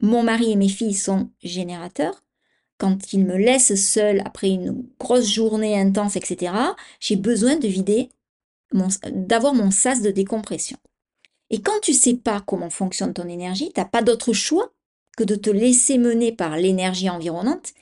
mon 0.00 0.22
mari 0.22 0.52
et 0.52 0.56
mes 0.56 0.68
filles 0.68 0.94
sont 0.94 1.30
générateurs. 1.42 2.24
Quand 2.78 3.12
ils 3.12 3.24
me 3.24 3.36
laissent 3.36 3.74
seule 3.74 4.22
après 4.24 4.48
une 4.48 4.86
grosse 4.98 5.28
journée 5.28 5.78
intense, 5.78 6.16
etc., 6.16 6.54
j'ai 6.98 7.16
besoin 7.16 7.56
de 7.56 7.68
vider, 7.68 8.10
d'avoir 9.10 9.54
mon 9.54 9.70
sas 9.70 10.00
de 10.02 10.10
décompression. 10.10 10.78
Et 11.50 11.60
quand 11.60 11.78
tu 11.82 11.92
sais 11.92 12.14
pas 12.14 12.40
comment 12.40 12.70
fonctionne 12.70 13.12
ton 13.12 13.28
énergie, 13.28 13.70
tu 13.74 13.78
n'as 13.78 13.86
pas 13.86 14.02
d'autre 14.02 14.32
choix 14.32 14.72
que 15.16 15.24
de 15.24 15.34
te 15.34 15.50
laisser 15.50 15.98
mener 15.98 16.32
par 16.32 16.56
l'énergie 16.56 17.10
environnante. 17.10 17.72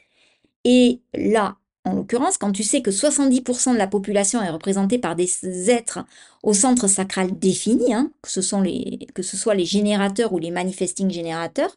Et 0.65 1.01
là, 1.15 1.57
en 1.85 1.95
l'occurrence, 1.95 2.37
quand 2.37 2.53
tu 2.53 2.63
sais 2.63 2.83
que 2.83 2.91
70% 2.91 3.73
de 3.73 3.79
la 3.79 3.87
population 3.87 4.43
est 4.43 4.51
représentée 4.51 4.99
par 4.99 5.17
des 5.17 5.71
êtres 5.71 6.01
au 6.43 6.53
centre 6.53 6.89
sacral 6.89 7.39
défini, 7.39 7.95
hein, 7.95 8.11
que, 8.23 8.31
ce 8.31 8.43
sont 8.43 8.61
les, 8.61 9.07
que 9.15 9.23
ce 9.23 9.37
soit 9.37 9.55
les 9.55 9.65
générateurs 9.65 10.33
ou 10.33 10.39
les 10.39 10.51
manifesting 10.51 11.11
générateurs, 11.11 11.75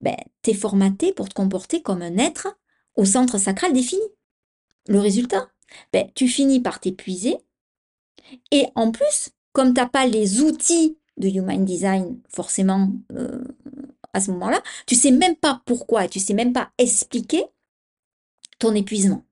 ben, 0.00 0.16
tu 0.42 0.50
es 0.50 0.54
formaté 0.54 1.12
pour 1.12 1.28
te 1.28 1.34
comporter 1.34 1.82
comme 1.82 2.02
un 2.02 2.18
être 2.18 2.56
au 2.96 3.04
centre 3.04 3.38
sacral 3.38 3.72
défini. 3.72 4.02
Le 4.88 5.00
résultat, 5.00 5.48
ben, 5.92 6.08
tu 6.14 6.28
finis 6.28 6.60
par 6.60 6.80
t'épuiser. 6.80 7.36
Et 8.50 8.66
en 8.74 8.90
plus, 8.90 9.30
comme 9.52 9.74
tu 9.74 9.80
n'as 9.80 9.88
pas 9.88 10.06
les 10.06 10.40
outils 10.40 10.98
de 11.16 11.28
Human 11.28 11.64
Design 11.64 12.18
forcément 12.28 12.90
euh, 13.12 13.44
à 14.12 14.20
ce 14.20 14.30
moment-là, 14.32 14.62
tu 14.86 14.94
sais 14.94 15.10
même 15.10 15.36
pas 15.36 15.62
pourquoi, 15.64 16.08
tu 16.08 16.20
sais 16.20 16.34
même 16.34 16.52
pas 16.52 16.70
expliquer 16.78 17.44
ton 18.58 18.74
épuisement. 18.74 19.24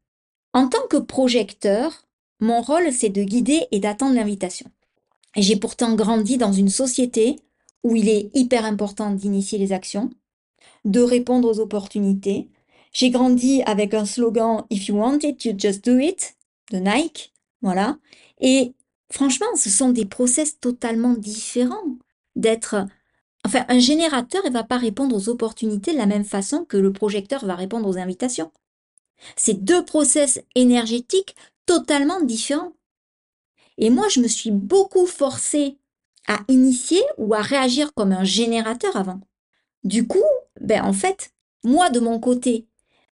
En 0.52 0.68
tant 0.68 0.86
que 0.88 0.96
projecteur, 0.96 2.06
mon 2.40 2.62
rôle, 2.62 2.92
c'est 2.92 3.10
de 3.10 3.22
guider 3.22 3.66
et 3.70 3.80
d'attendre 3.80 4.14
l'invitation. 4.14 4.70
Et 5.36 5.42
j'ai 5.42 5.56
pourtant 5.56 5.94
grandi 5.94 6.38
dans 6.38 6.52
une 6.52 6.70
société 6.70 7.36
où 7.84 7.94
il 7.94 8.08
est 8.08 8.30
hyper 8.34 8.64
important 8.64 9.10
d'initier 9.10 9.58
les 9.58 9.72
actions, 9.72 10.10
de 10.84 11.00
répondre 11.00 11.48
aux 11.48 11.60
opportunités. 11.60 12.48
J'ai 12.92 13.10
grandi 13.10 13.62
avec 13.62 13.94
un 13.94 14.04
slogan 14.04 14.64
If 14.70 14.88
you 14.88 14.96
want 14.96 15.18
it, 15.22 15.44
you 15.44 15.54
just 15.56 15.84
do 15.84 15.98
it 15.98 16.34
de 16.72 16.78
Nike. 16.78 17.32
Voilà. 17.62 17.98
Et 18.40 18.74
franchement, 19.10 19.46
ce 19.56 19.70
sont 19.70 19.90
des 19.90 20.06
process 20.06 20.58
totalement 20.58 21.12
différents 21.12 21.98
d'être. 22.34 22.86
Enfin, 23.46 23.64
un 23.68 23.78
générateur, 23.78 24.42
il 24.44 24.52
va 24.52 24.64
pas 24.64 24.76
répondre 24.76 25.16
aux 25.16 25.28
opportunités 25.28 25.92
de 25.92 25.98
la 25.98 26.06
même 26.06 26.24
façon 26.24 26.64
que 26.64 26.76
le 26.76 26.92
projecteur 26.92 27.44
va 27.44 27.54
répondre 27.54 27.88
aux 27.88 27.98
invitations. 27.98 28.52
C'est 29.36 29.64
deux 29.64 29.84
process 29.84 30.40
énergétiques 30.54 31.34
totalement 31.66 32.20
différents. 32.20 32.72
Et 33.78 33.90
moi, 33.90 34.08
je 34.08 34.20
me 34.20 34.28
suis 34.28 34.50
beaucoup 34.50 35.06
forcée 35.06 35.78
à 36.28 36.40
initier 36.48 37.02
ou 37.16 37.34
à 37.34 37.40
réagir 37.40 37.94
comme 37.94 38.12
un 38.12 38.24
générateur 38.24 38.96
avant. 38.96 39.20
Du 39.84 40.06
coup, 40.06 40.22
ben 40.60 40.84
en 40.84 40.92
fait, 40.92 41.30
moi 41.64 41.90
de 41.90 42.00
mon 42.00 42.20
côté, 42.20 42.66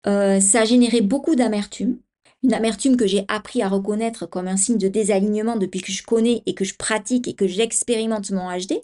euh, 0.06 0.40
ça 0.40 0.60
a 0.60 0.64
généré 0.64 1.00
beaucoup 1.00 1.34
d'amertume. 1.34 1.98
Une 2.44 2.54
amertume 2.54 2.96
que 2.96 3.06
j'ai 3.06 3.24
appris 3.28 3.62
à 3.62 3.68
reconnaître 3.68 4.26
comme 4.26 4.48
un 4.48 4.56
signe 4.56 4.78
de 4.78 4.88
désalignement 4.88 5.56
depuis 5.56 5.80
que 5.80 5.92
je 5.92 6.02
connais 6.02 6.42
et 6.46 6.54
que 6.54 6.64
je 6.64 6.74
pratique 6.74 7.28
et 7.28 7.34
que 7.34 7.46
j'expérimente 7.46 8.30
mon 8.30 8.50
HD. 8.50 8.80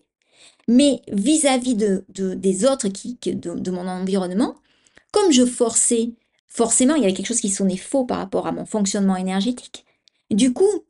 Mais 0.69 1.01
vis-à-vis 1.11 1.75
de, 1.75 2.05
des 2.09 2.65
autres 2.67 2.89
qui, 2.89 3.19
de, 3.23 3.71
mon 3.71 3.89
environnement, 3.89 4.57
comme 5.13 5.33
je 5.33 5.47
forçais 5.47 6.13
forcément, 6.47 6.95
il 6.95 7.03
y 7.03 7.05
avait 7.05 7.15
quelque 7.15 7.27
chose 7.27 7.41
qui 7.41 7.51
sonnait 7.51 7.77
faux 7.77 8.05
par 8.05 8.19
rapport 8.19 8.47
à 8.47 8.53
mon 8.53 8.67
fonctionnement 8.67 9.17
énergétique. 9.17 9.87
Du 10.31 10.53
coup, 10.53 10.85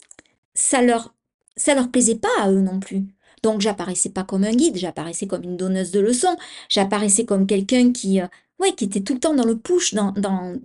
ça 0.54 0.82
leur, 0.82 1.14
ça 1.56 1.75
leur 1.75 1.90
plaisait 1.90 2.16
pas 2.16 2.28
à 2.40 2.50
eux 2.50 2.61
non 2.61 2.80
plus. 2.80 3.04
Donc, 3.42 3.61
j'apparaissais 3.61 4.11
pas 4.11 4.25
comme 4.25 4.44
un 4.44 4.52
guide, 4.52 4.76
j'apparaissais 4.76 5.28
comme 5.28 5.44
une 5.44 5.56
donneuse 5.56 5.92
de 5.92 6.00
leçons, 6.00 6.37
j'apparaissais 6.68 7.25
comme 7.25 7.47
quelqu'un 7.47 7.92
qui, 7.92 8.20
euh, 8.20 8.26
ouais, 8.58 8.73
qui 8.75 8.85
était 8.85 9.02
tout 9.02 9.14
le 9.14 9.20
temps 9.20 9.35
dans 9.35 9.44
le 9.44 9.56
push, 9.56 9.94
dans, 9.94 10.11
dans, 10.12 10.56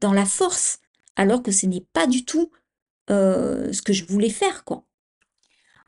dans 0.00 0.12
la 0.12 0.24
force, 0.24 0.78
alors 1.16 1.42
que 1.42 1.50
ce 1.50 1.66
n'est 1.66 1.84
pas 1.92 2.06
du 2.06 2.24
tout 2.24 2.50
euh, 3.10 3.72
ce 3.72 3.82
que 3.82 3.92
je 3.92 4.04
voulais 4.04 4.30
faire, 4.30 4.64
quoi. 4.64 4.84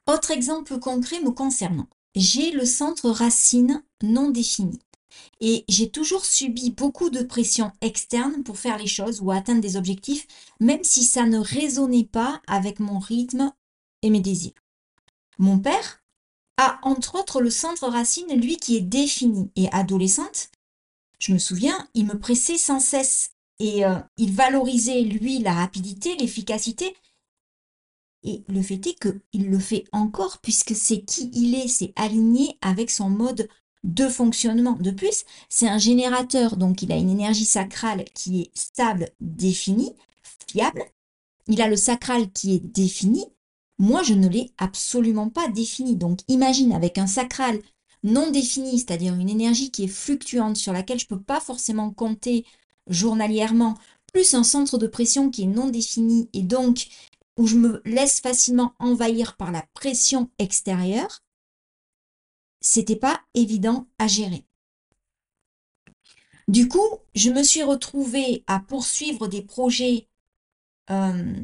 Autre 0.07 0.33
exemple 0.33 0.79
concret 0.81 1.21
me 1.21 1.31
concernant. 1.31 1.87
J'ai 2.15 2.51
le 2.53 2.65
centre 2.65 3.11
racine 3.11 3.83
non 4.03 4.31
défini. 4.31 4.79
Et 5.41 5.65
j'ai 5.69 5.91
toujours 5.91 6.25
subi 6.25 6.71
beaucoup 6.71 7.11
de 7.11 7.23
pression 7.23 7.73
externe 7.81 8.43
pour 8.43 8.59
faire 8.59 8.79
les 8.79 8.87
choses 8.87 9.21
ou 9.21 9.31
atteindre 9.31 9.61
des 9.61 9.77
objectifs, 9.77 10.27
même 10.61 10.85
si 10.85 11.05
ça 11.05 11.27
ne 11.27 11.39
résonnait 11.39 12.09
pas 12.11 12.41
avec 12.47 12.81
mon 12.81 12.99
rythme 12.99 13.53
et 14.03 14.11
mes 14.11 14.21
désirs. 14.21 14.53
Mon 15.39 15.59
père 15.59 16.03
a 16.57 16.79
entre 16.83 17.17
autres 17.17 17.41
le 17.41 17.51
centre 17.51 17.89
racine, 17.89 18.41
lui 18.41 18.57
qui 18.57 18.77
est 18.77 18.81
défini 18.81 19.51
et 19.57 19.69
adolescente. 19.73 20.51
Je 21.19 21.33
me 21.33 21.39
souviens, 21.39 21.89
il 21.95 22.07
me 22.07 22.19
pressait 22.19 22.59
sans 22.59 22.81
cesse 22.81 23.31
et 23.59 23.85
euh, 23.85 23.99
il 24.17 24.33
valorisait 24.33 25.03
lui 25.03 25.39
la 25.39 25.55
rapidité, 25.55 26.17
l'efficacité. 26.17 26.95
Et 28.25 28.43
le 28.49 28.63
fait 28.63 28.87
est 28.87 28.99
qu'il 28.99 29.51
le 29.51 29.59
fait 29.59 29.85
encore 29.93 30.39
puisque 30.39 30.75
c'est 30.75 31.03
qui 31.03 31.31
il 31.35 31.55
est, 31.55 31.69
c'est 31.69 31.93
aligné 31.97 32.59
avec 32.63 32.91
son 32.91 33.11
mode 33.11 33.49
de 33.85 34.09
fonctionnement. 34.09 34.73
De 34.81 34.91
plus, 34.91 35.25
c'est 35.49 35.69
un 35.69 35.79
générateur, 35.79 36.57
donc 36.57 36.83
il 36.83 36.91
a 36.91 36.97
une 36.97 37.11
énergie 37.11 37.45
sacrale 37.45 38.05
qui 38.15 38.43
est 38.43 38.51
stable, 38.55 39.11
définie, 39.21 39.93
fiable. 40.49 40.83
Il 41.49 41.61
a 41.61 41.69
le 41.69 41.77
sacral 41.77 42.31
qui 42.33 42.55
est 42.55 42.65
défini. 42.65 43.27
Moi, 43.79 44.03
je 44.03 44.15
ne 44.15 44.29
l'ai 44.29 44.53
absolument 44.57 45.29
pas 45.29 45.49
défini. 45.49 45.97
Donc 45.97 46.21
imagine 46.29 46.73
avec 46.73 46.97
un 46.97 47.07
sacral 47.07 47.61
non 48.03 48.31
défini, 48.31 48.79
c'est-à-dire 48.79 49.15
une 49.15 49.29
énergie 49.29 49.71
qui 49.71 49.85
est 49.85 49.89
fluctuante, 49.89 50.57
sur 50.57 50.73
laquelle 50.73 50.99
je 50.99 51.07
ne 51.11 51.17
peux 51.17 51.23
pas 51.23 51.41
forcément 51.41 51.91
compter 51.91 52.45
journalièrement, 52.89 53.77
plus 54.13 54.35
un 54.35 54.45
centre 54.45 54.79
de 54.79 54.87
pression 54.87 55.31
qui 55.31 55.43
est 55.43 55.47
non 55.47 55.69
défini 55.69 56.29
et 56.33 56.43
donc 56.43 56.87
où 57.37 57.47
je 57.47 57.57
me 57.57 57.83
laisse 57.85 58.21
facilement 58.21 58.75
envahir 58.79 59.37
par 59.37 59.51
la 59.51 59.63
pression 59.75 60.31
extérieure, 60.39 61.23
c'était 62.61 62.97
pas 62.97 63.21
évident 63.35 63.87
à 63.99 64.07
gérer. 64.07 64.45
Du 66.49 66.69
coup, 66.69 66.99
je 67.15 67.31
me 67.31 67.43
suis 67.43 67.63
retrouvée 67.63 68.45
à 68.47 68.61
poursuivre 68.61 69.29
des 69.29 69.43
projets 69.43 70.09
euh, 70.91 71.35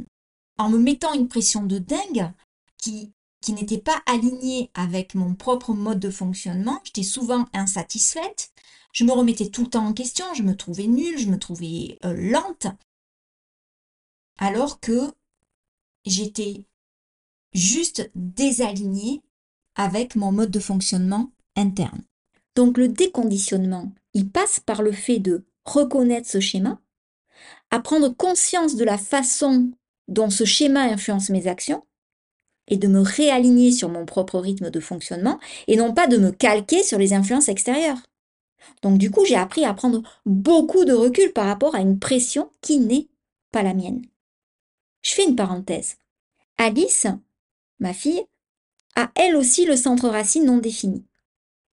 en 0.59 0.68
me 0.68 0.78
mettant 0.78 1.14
une 1.14 1.28
pression 1.28 1.64
de 1.64 1.78
dingue 1.78 2.30
qui, 2.76 3.12
qui 3.40 3.52
n'était 3.52 3.78
pas 3.78 4.02
alignée 4.06 4.70
avec 4.75 5.14
mon 5.14 5.35
propre 5.35 5.73
mode 5.73 6.00
de 6.00 6.11
fonctionnement. 6.11 6.80
J'étais 6.85 7.02
souvent 7.02 7.47
insatisfaite. 7.54 8.52
Je 8.92 9.04
me 9.04 9.12
remettais 9.12 9.49
tout 9.49 9.62
le 9.62 9.70
temps 9.70 9.87
en 9.87 9.94
question. 9.94 10.26
Je 10.35 10.42
me 10.42 10.56
trouvais 10.56 10.87
nulle, 10.87 11.18
je 11.18 11.28
me 11.28 11.38
trouvais 11.38 11.99
euh, 12.04 12.14
lente. 12.14 12.66
Alors 14.38 14.80
que 14.80 15.12
j'étais 16.04 16.64
juste 17.52 18.11
désalignée 18.14 19.23
avec 19.75 20.16
mon 20.16 20.33
mode 20.33 20.50
de 20.50 20.61
fonctionnement 20.61 21.33
interne. 21.57 22.02
Donc 22.54 22.78
le 22.78 22.88
déconditionnement, 22.88 23.92
il 24.14 24.28
passe 24.28 24.61
par 24.61 24.83
le 24.83 24.92
fait 24.92 25.19
de 25.19 25.45
reconnaître 25.64 26.28
ce 26.28 26.40
schéma, 26.40 26.80
à 27.71 27.80
prendre 27.80 28.09
conscience 28.09 28.76
de 28.76 28.85
la 28.85 28.99
façon 28.99 29.71
dont 30.09 30.30
ce 30.30 30.45
schéma 30.45 30.83
influence 30.83 31.30
mes 31.30 31.47
actions 31.47 31.85
et 32.69 32.76
de 32.76 32.88
me 32.88 33.00
réaligner 33.00 33.73
sur 33.73 33.88
mon 33.88 34.04
propre 34.07 34.38
rythme 34.38 34.71
de 34.71 34.80
fonctionnement 34.80 35.38
et 35.66 35.76
non 35.76 35.95
pas 35.95 36.07
de 36.07 36.16
me 36.16 36.30
calquer 36.30 36.83
sur 36.83 36.99
les 36.99 37.12
influences 37.12 37.49
extérieures. 37.49 37.99
Donc 38.83 38.99
du 38.99 39.11
coup, 39.11 39.25
j'ai 39.25 39.37
appris 39.37 39.64
à 39.64 39.75
prendre 39.75 40.02
beaucoup 40.26 40.85
de 40.85 40.92
recul 40.92 41.33
par 41.33 41.47
rapport 41.47 41.75
à 41.75 41.80
une 41.80 41.99
pression 41.99 42.50
qui 42.61 42.78
n'est 42.78 43.09
pas 43.52 43.62
la 43.62 43.75
mienne. 43.75 44.02
Je 45.02 45.12
fais 45.12 45.25
une 45.25 45.37
parenthèse. 45.37 45.97
Alice, 46.59 47.07
ma 47.78 47.92
fille, 47.92 48.23
a 48.97 49.11
elle 49.14 49.37
aussi 49.37 49.64
le 49.64 49.76
centre 49.76 50.09
racine 50.09 50.45
non 50.45 50.59
défini. 50.59 51.04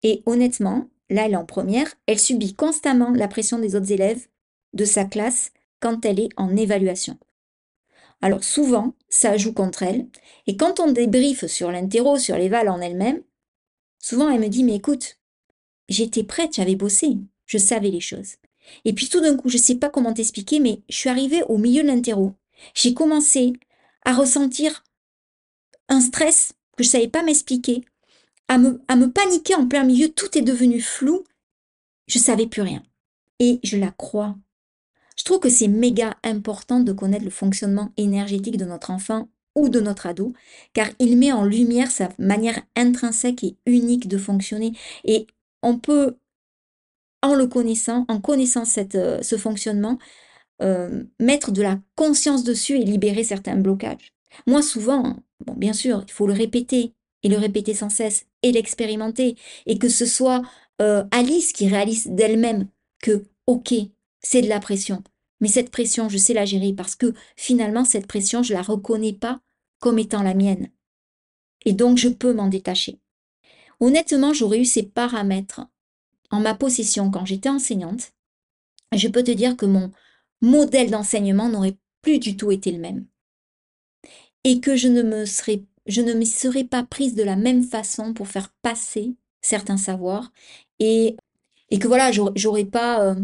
Et 0.03 0.23
honnêtement, 0.27 0.89
là 1.11 1.27
elle 1.27 1.33
est 1.33 1.37
en 1.37 1.45
première, 1.45 1.93
elle 2.07 2.19
subit 2.19 2.55
constamment 2.55 3.11
la 3.11 3.29
pression 3.29 3.59
des 3.59 3.77
autres 3.77 3.93
élèves 3.93 4.27
de 4.73 4.85
sa 4.85 5.05
classe 5.05 5.53
quand 5.81 6.05
elle 6.05 6.21
est 6.21 6.31
en 6.37 6.57
évaluation. 6.57 7.19
Alors 8.23 8.45
souvent, 8.45 8.95
ça 9.09 9.37
joue 9.37 9.53
contre 9.53 9.83
elle, 9.83 10.07
et 10.47 10.57
quand 10.57 10.79
on 10.79 10.93
débriefe 10.93 11.47
sur 11.47 11.71
l'interro, 11.71 12.19
sur 12.19 12.37
l'éval 12.37 12.69
en 12.69 12.81
elle-même, 12.81 13.23
souvent 13.99 14.29
elle 14.29 14.41
me 14.41 14.49
dit 14.49 14.65
mais 14.65 14.77
écoute, 14.77 15.19
j'étais 15.89 16.25
prête, 16.25 16.55
j'avais 16.55 16.77
bossé, 16.77 17.17
je 17.47 17.59
savais 17.59 17.91
les 17.91 18.00
choses. 18.00 18.37
Et 18.85 18.93
puis 18.93 19.09
tout 19.09 19.21
d'un 19.21 19.37
coup, 19.37 19.49
je 19.49 19.57
ne 19.57 19.62
sais 19.62 19.75
pas 19.75 19.89
comment 19.89 20.12
t'expliquer, 20.12 20.61
mais 20.61 20.83
je 20.89 20.97
suis 20.97 21.09
arrivée 21.09 21.43
au 21.49 21.59
milieu 21.59 21.83
de 21.83 21.89
l'interro. 21.89 22.35
J'ai 22.75 22.95
commencé 22.95 23.52
à 24.05 24.14
ressentir 24.14 24.85
un 25.88 26.00
stress 26.00 26.52
que 26.76 26.85
je 26.85 26.88
savais 26.88 27.09
pas 27.09 27.23
m'expliquer, 27.23 27.85
à 28.49 28.59
me, 28.59 29.07
paniquer 29.07 29.55
en 29.55 29.67
plein 29.67 29.85
milieu, 29.85 30.09
tout 30.09 30.37
est 30.37 30.43
devenu 30.43 30.81
flou, 30.81 31.25
je 32.09 32.19
savais 32.19 32.49
plus 32.49 32.62
rien. 32.62 32.83
Et 33.38 33.61
je 33.62 33.76
la 33.76 33.93
crois. 33.93 34.37
Je 35.17 35.25
trouve 35.25 35.38
que 35.38 35.49
c'est 35.49 35.69
méga 35.69 36.17
important 36.25 36.81
de 36.81 36.93
connaître 36.93 37.25
le 37.25 37.31
fonctionnement 37.31 37.93
énergétique 37.97 38.57
de 38.57 38.64
notre 38.64 38.90
enfant 38.90 39.29
ou 39.55 39.69
de 39.69 39.81
notre 39.81 40.07
ado, 40.07 40.33
car 40.73 40.88
il 40.99 41.17
met 41.17 41.33
en 41.33 41.45
lumière 41.45 41.90
sa 41.90 42.09
manière 42.19 42.61
intrinsèque 42.76 43.45
et 43.45 43.57
unique 43.67 44.09
de 44.09 44.19
fonctionner. 44.19 44.73
Et 45.05 45.26
on 45.62 45.79
peut, 45.79 46.17
en 47.23 47.35
le 47.35 47.47
connaissant, 47.47 48.05
en 48.09 48.21
connaissant 48.21 48.64
euh, 48.95 49.23
ce 49.23 49.37
fonctionnement, 49.37 49.99
euh, 50.62 51.05
mettre 51.19 51.52
de 51.52 51.62
la 51.62 51.81
conscience 51.97 52.45
dessus 52.45 52.76
et 52.76 52.85
libérer 52.85 53.25
certains 53.25 53.57
blocages. 53.57 54.12
Moi, 54.47 54.62
souvent, 54.62 55.17
bon, 55.45 55.55
bien 55.55 55.73
sûr, 55.73 56.05
il 56.07 56.12
faut 56.12 56.26
le 56.26 56.33
répéter 56.33 56.95
et 57.23 57.29
le 57.29 57.37
répéter 57.37 57.75
sans 57.75 57.90
cesse 57.90 58.26
et 58.43 58.52
l'expérimenter 58.52 59.37
et 59.67 59.79
que 59.79 59.88
ce 59.88 60.07
soit 60.07 60.43
euh, 60.81 61.05
Alice 61.11 61.52
qui 61.52 61.69
réalise 61.69 62.07
d'elle-même 62.07 62.69
que, 63.02 63.25
ok, 63.47 63.75
c'est 64.23 64.43
de 64.43 64.49
la 64.49 64.61
pression, 64.61 65.02
mais 65.40 65.49
cette 65.49 65.71
pression, 65.71 66.09
je 66.09 66.19
sais 66.19 66.35
la 66.35 66.45
gérer 66.45 66.73
parce 66.73 66.95
que 66.95 67.14
finalement, 67.37 67.85
cette 67.85 68.07
pression, 68.07 68.43
je 68.43 68.52
la 68.52 68.62
reconnais 68.62 69.14
pas 69.14 69.40
comme 69.79 69.99
étant 69.99 70.23
la 70.23 70.35
mienne. 70.35 70.69
Et 71.64 71.73
donc, 71.73 71.99
je 71.99 72.09
peux 72.09 72.33
m'en 72.33 72.49
détacher. 72.49 72.99
Honnêtement, 73.81 74.33
j'aurais 74.33 74.61
eu 74.61 74.64
ces 74.64 74.83
paramètres 74.83 75.62
en 76.31 76.40
ma 76.40 76.55
possession 76.55 77.11
quand 77.11 77.25
j'étais 77.25 77.49
enseignante. 77.49 78.12
Je 78.95 79.09
peux 79.09 79.23
te 79.23 79.31
dire 79.31 79.57
que 79.57 79.67
mon 79.67 79.90
modèle 80.40 80.90
d'enseignement 80.90 81.49
n'aurait 81.49 81.76
plus 82.02 82.18
du 82.18 82.37
tout 82.37 82.50
été 82.50 82.73
le 82.73 82.78
même. 82.78 83.06
Et 84.44 84.61
que 84.61 84.76
je 84.76 84.88
ne 84.88 85.02
me 85.02 85.25
serais, 85.26 86.64
pas 86.64 86.82
prise 86.85 87.14
de 87.14 87.23
la 87.23 87.37
même 87.37 87.62
façon 87.62 88.14
pour 88.14 88.28
faire 88.28 88.52
passer 88.62 89.14
certains 89.42 89.76
savoirs 89.76 90.32
et, 90.78 91.16
que 91.70 91.87
voilà, 91.87 92.11
j'aurais 92.12 92.68
euh, 92.75 93.14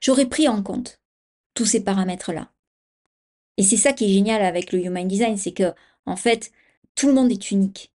j'aurais 0.00 0.26
pris 0.26 0.48
en 0.48 0.62
compte 0.62 1.00
tous 1.54 1.66
ces 1.66 1.82
paramètres-là. 1.82 2.52
Et 3.56 3.62
c'est 3.62 3.76
ça 3.76 3.92
qui 3.92 4.04
est 4.04 4.12
génial 4.12 4.42
avec 4.42 4.72
le 4.72 4.84
Human 4.84 5.08
Design, 5.08 5.38
c'est 5.38 5.52
que, 5.52 5.72
en 6.04 6.16
fait, 6.16 6.52
tout 6.94 7.06
le 7.08 7.14
monde 7.14 7.32
est 7.32 7.50
unique. 7.50 7.92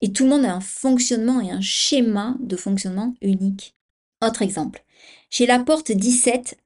Et 0.00 0.12
tout 0.12 0.24
le 0.24 0.30
monde 0.30 0.44
a 0.44 0.54
un 0.54 0.60
fonctionnement 0.60 1.40
et 1.40 1.50
un 1.50 1.60
schéma 1.60 2.36
de 2.40 2.56
fonctionnement 2.56 3.14
unique. 3.20 3.76
Autre 4.22 4.42
exemple. 4.42 4.84
J'ai 5.30 5.46
la 5.46 5.60
porte 5.60 5.92
17 5.92 6.58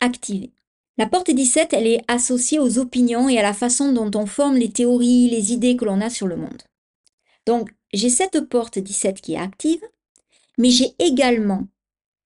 activée. 0.00 0.52
La 0.98 1.06
porte 1.06 1.30
17, 1.30 1.72
elle 1.72 1.86
est 1.86 2.04
associée 2.06 2.58
aux 2.58 2.78
opinions 2.78 3.28
et 3.28 3.38
à 3.38 3.42
la 3.42 3.54
façon 3.54 3.92
dont 3.92 4.10
on 4.14 4.26
forme 4.26 4.56
les 4.56 4.70
théories, 4.70 5.30
les 5.30 5.52
idées 5.52 5.76
que 5.76 5.86
l'on 5.86 6.00
a 6.00 6.10
sur 6.10 6.26
le 6.26 6.36
monde. 6.36 6.62
Donc, 7.46 7.74
j'ai 7.92 8.10
cette 8.10 8.40
porte 8.40 8.78
17 8.78 9.20
qui 9.20 9.34
est 9.34 9.38
active, 9.38 9.82
mais 10.58 10.70
j'ai 10.70 10.94
également 10.98 11.66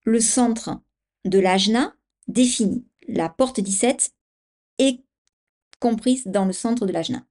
le 0.03 0.19
centre 0.19 0.79
de 1.25 1.39
l'ajna 1.39 1.95
défini. 2.27 2.85
La 3.07 3.29
porte 3.29 3.59
17 3.59 4.11
est 4.79 5.01
comprise 5.79 6.23
dans 6.25 6.45
le 6.45 6.53
centre 6.53 6.85
de 6.85 6.91
l'ajna. 6.91 7.25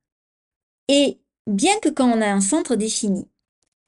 Et 0.88 1.18
bien 1.46 1.78
que 1.80 1.88
quand 1.88 2.10
on 2.10 2.22
a 2.22 2.26
un 2.26 2.40
centre 2.40 2.76
défini, 2.76 3.28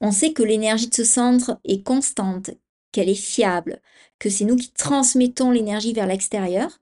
on 0.01 0.11
sait 0.11 0.33
que 0.33 0.43
l'énergie 0.43 0.87
de 0.87 0.95
ce 0.95 1.03
centre 1.03 1.59
est 1.63 1.83
constante, 1.83 2.51
qu'elle 2.91 3.09
est 3.09 3.15
fiable, 3.15 3.81
que 4.17 4.29
c'est 4.29 4.45
nous 4.45 4.55
qui 4.55 4.71
transmettons 4.71 5.51
l'énergie 5.51 5.93
vers 5.93 6.07
l'extérieur, 6.07 6.79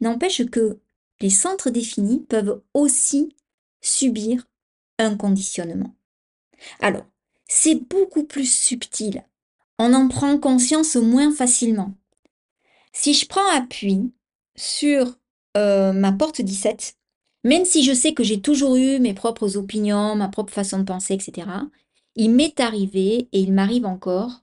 n'empêche 0.00 0.44
que 0.46 0.78
les 1.20 1.30
centres 1.30 1.70
définis 1.70 2.20
peuvent 2.28 2.60
aussi 2.74 3.34
subir 3.80 4.46
un 4.98 5.16
conditionnement. 5.16 5.94
Alors, 6.80 7.04
c'est 7.46 7.76
beaucoup 7.88 8.24
plus 8.24 8.50
subtil. 8.50 9.24
On 9.78 9.94
en 9.94 10.08
prend 10.08 10.38
conscience 10.38 10.96
moins 10.96 11.32
facilement. 11.32 11.94
Si 12.92 13.14
je 13.14 13.26
prends 13.26 13.48
appui 13.52 14.12
sur 14.56 15.16
euh, 15.56 15.92
ma 15.92 16.12
porte 16.12 16.42
17, 16.42 16.96
même 17.44 17.64
si 17.64 17.84
je 17.84 17.92
sais 17.92 18.12
que 18.12 18.24
j'ai 18.24 18.40
toujours 18.40 18.76
eu 18.76 18.98
mes 18.98 19.14
propres 19.14 19.56
opinions, 19.56 20.16
ma 20.16 20.28
propre 20.28 20.52
façon 20.52 20.78
de 20.78 20.84
penser, 20.84 21.14
etc., 21.14 21.48
il 22.16 22.30
m'est 22.32 22.58
arrivé, 22.58 23.28
et 23.32 23.40
il 23.40 23.52
m'arrive 23.52 23.86
encore, 23.86 24.42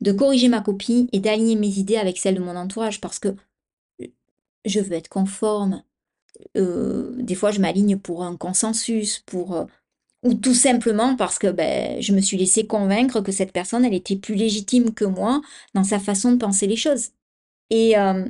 de 0.00 0.12
corriger 0.12 0.48
ma 0.48 0.62
copie 0.62 1.08
et 1.12 1.20
d'aligner 1.20 1.54
mes 1.54 1.78
idées 1.78 1.96
avec 1.96 2.18
celles 2.18 2.34
de 2.34 2.40
mon 2.40 2.56
entourage 2.56 3.00
parce 3.00 3.18
que 3.18 3.36
je 4.64 4.80
veux 4.80 4.92
être 4.92 5.08
conforme. 5.08 5.82
Euh, 6.56 7.12
des 7.16 7.34
fois, 7.34 7.50
je 7.50 7.60
m'aligne 7.60 7.98
pour 7.98 8.24
un 8.24 8.36
consensus, 8.36 9.20
pour 9.26 9.54
euh, 9.54 9.64
ou 10.22 10.34
tout 10.34 10.54
simplement 10.54 11.16
parce 11.16 11.38
que 11.38 11.48
ben, 11.48 12.00
je 12.00 12.12
me 12.12 12.20
suis 12.20 12.36
laissé 12.36 12.66
convaincre 12.66 13.20
que 13.20 13.32
cette 13.32 13.52
personne, 13.52 13.84
elle 13.84 13.94
était 13.94 14.16
plus 14.16 14.34
légitime 14.34 14.94
que 14.94 15.04
moi 15.04 15.40
dans 15.74 15.84
sa 15.84 15.98
façon 15.98 16.32
de 16.32 16.36
penser 16.38 16.66
les 16.66 16.76
choses. 16.76 17.10
Et 17.70 17.98
euh, 17.98 18.24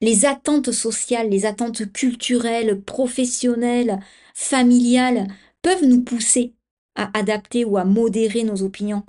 les 0.00 0.24
attentes 0.24 0.72
sociales, 0.72 1.28
les 1.30 1.46
attentes 1.46 1.92
culturelles, 1.92 2.80
professionnelles, 2.82 4.00
familiales 4.34 5.28
peuvent 5.62 5.84
nous 5.84 6.02
pousser 6.02 6.54
à 6.94 7.10
adapter 7.18 7.64
ou 7.64 7.76
à 7.76 7.84
modérer 7.84 8.44
nos 8.44 8.62
opinions 8.62 9.04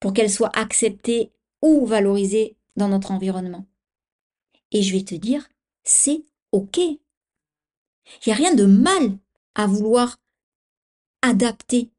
pour 0.00 0.12
qu'elles 0.12 0.30
soient 0.30 0.52
acceptées 0.54 1.32
ou 1.62 1.86
valorisées 1.86 2.56
dans 2.76 2.88
notre 2.88 3.10
environnement. 3.10 3.66
Et 4.72 4.82
je 4.82 4.92
vais 4.92 5.04
te 5.04 5.14
dire, 5.14 5.48
c'est 5.86 6.24
OK. 6.52 6.78
Il 6.78 6.98
n'y 8.26 8.32
a 8.32 8.36
rien 8.36 8.54
de 8.54 8.66
mal 8.66 9.18
à 9.54 9.66
vouloir 9.66 10.18
adapter 11.22 11.90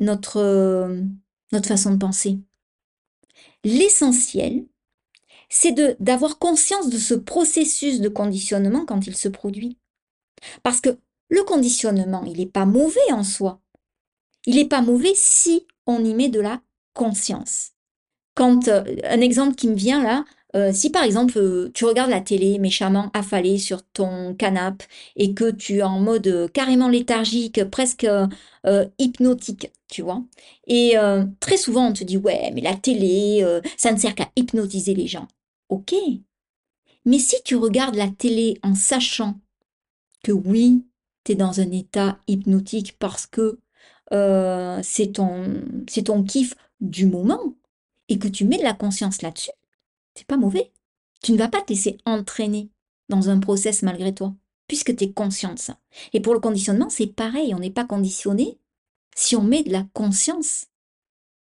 notre, 0.00 0.38
euh, 0.38 1.02
notre 1.52 1.68
façon 1.68 1.92
de 1.92 1.98
penser. 1.98 2.38
L'essentiel, 3.64 4.66
c'est 5.48 5.72
d'avoir 6.00 6.38
conscience 6.38 6.88
de 6.88 6.98
ce 6.98 7.14
processus 7.14 8.00
de 8.00 8.08
conditionnement 8.08 8.84
quand 8.84 9.06
il 9.06 9.16
se 9.16 9.28
produit. 9.28 9.78
Parce 10.62 10.80
que 10.80 10.98
le 11.28 11.42
conditionnement, 11.42 12.24
il 12.24 12.38
n'est 12.38 12.46
pas 12.46 12.66
mauvais 12.66 13.12
en 13.12 13.24
soi. 13.24 13.60
Il 14.46 14.56
n'est 14.56 14.68
pas 14.68 14.82
mauvais 14.82 15.12
si 15.14 15.66
on 15.86 16.04
y 16.04 16.14
met 16.14 16.28
de 16.28 16.40
la 16.40 16.60
conscience. 16.92 17.72
Quand 18.34 18.68
euh, 18.68 18.84
un 19.04 19.20
exemple 19.20 19.54
qui 19.54 19.68
me 19.68 19.74
vient 19.74 20.02
là, 20.02 20.24
euh, 20.54 20.72
si 20.72 20.90
par 20.90 21.02
exemple 21.04 21.38
euh, 21.38 21.70
tu 21.74 21.84
regardes 21.84 22.10
la 22.10 22.20
télé 22.20 22.58
méchamment 22.58 23.10
affalée 23.14 23.58
sur 23.58 23.82
ton 23.82 24.34
canapé 24.34 24.86
et 25.16 25.34
que 25.34 25.50
tu 25.50 25.78
es 25.78 25.82
en 25.82 26.00
mode 26.00 26.50
carrément 26.52 26.88
léthargique, 26.88 27.64
presque 27.70 28.06
hypnotique, 28.98 29.70
tu 29.88 30.02
vois, 30.02 30.22
et 30.66 30.94
très 31.40 31.56
souvent 31.56 31.88
on 31.88 31.92
te 31.92 32.04
dit 32.04 32.16
ouais 32.16 32.50
mais 32.54 32.60
la 32.60 32.74
télé 32.74 33.44
ça 33.76 33.92
ne 33.92 33.98
sert 33.98 34.14
qu'à 34.14 34.30
hypnotiser 34.36 34.94
les 34.94 35.06
gens. 35.06 35.28
Ok, 35.68 35.94
mais 37.04 37.18
si 37.18 37.36
tu 37.44 37.56
regardes 37.56 37.96
la 37.96 38.08
télé 38.08 38.58
en 38.62 38.74
sachant 38.74 39.40
que 40.22 40.32
oui, 40.32 40.84
tu 41.24 41.32
es 41.32 41.34
dans 41.34 41.60
un 41.60 41.70
état 41.70 42.18
hypnotique 42.28 42.96
parce 42.98 43.26
que 43.26 43.58
c'est 44.82 45.12
ton, 45.12 45.62
c'est 45.88 46.04
ton 46.04 46.22
kiff 46.22 46.54
du 46.80 47.06
moment 47.06 47.40
et 48.08 48.18
que 48.18 48.28
tu 48.28 48.44
mets 48.44 48.58
de 48.58 48.62
la 48.62 48.74
conscience 48.74 49.22
là-dessus, 49.22 49.50
c'est 50.14 50.26
pas 50.26 50.36
mauvais. 50.36 50.72
Tu 51.22 51.32
ne 51.32 51.38
vas 51.38 51.48
pas 51.48 51.62
te 51.62 51.72
laisser 51.72 51.98
entraîner 52.04 52.70
dans 53.08 53.30
un 53.30 53.38
process 53.38 53.82
malgré 53.82 54.14
toi, 54.14 54.34
puisque 54.68 54.94
tu 54.96 55.04
es 55.04 55.12
conscient 55.12 55.54
de 55.54 55.58
ça. 55.58 55.78
Et 56.12 56.20
pour 56.20 56.34
le 56.34 56.40
conditionnement, 56.40 56.88
c'est 56.88 57.06
pareil, 57.06 57.54
on 57.54 57.58
n'est 57.58 57.70
pas 57.70 57.84
conditionné 57.84 58.58
si 59.14 59.36
on 59.36 59.42
met 59.42 59.62
de 59.62 59.72
la 59.72 59.86
conscience 59.92 60.66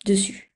dessus. 0.05 0.51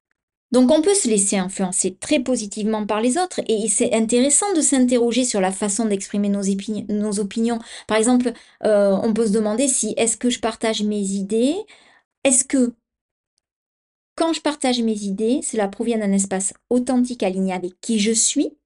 Donc 0.52 0.72
on 0.72 0.82
peut 0.82 0.96
se 0.96 1.08
laisser 1.08 1.38
influencer 1.38 1.96
très 2.00 2.20
positivement 2.20 2.86
par 2.86 3.02
les 3.02 3.18
autres 3.20 3.40
et 3.48 3.68
c'est 3.68 3.94
intéressant 3.94 4.52
de 4.56 4.62
s'interroger 4.62 5.24
sur 5.24 5.42
la 5.42 5.52
façon 5.52 5.86
d'exprimer 5.86 6.30
nos, 6.30 7.20
opinions. 7.20 7.60
Par 7.88 7.98
exemple, 7.98 8.34
euh, 8.64 8.98
on 9.04 9.14
peut 9.14 9.28
se 9.28 9.32
demander 9.32 9.68
si 9.68 9.94
est-ce 9.96 10.18
que 10.18 10.32
je 10.32 10.40
partage 10.40 10.82
mes 10.82 11.02
idées? 11.02 11.56
Est-ce 12.24 12.44
que 12.44 12.74
quand 14.20 14.34
je 14.34 14.42
partage 14.42 14.82
mes 14.82 15.04
idées, 15.04 15.40
cela 15.42 15.70
provient 15.70 15.98
d'un 15.98 16.12
espace 16.12 16.54
authentique 16.70 17.24
aligné 17.24 17.54
avec 17.54 17.80
qui 17.80 18.00
je 18.00 18.12
suis, 18.12 18.58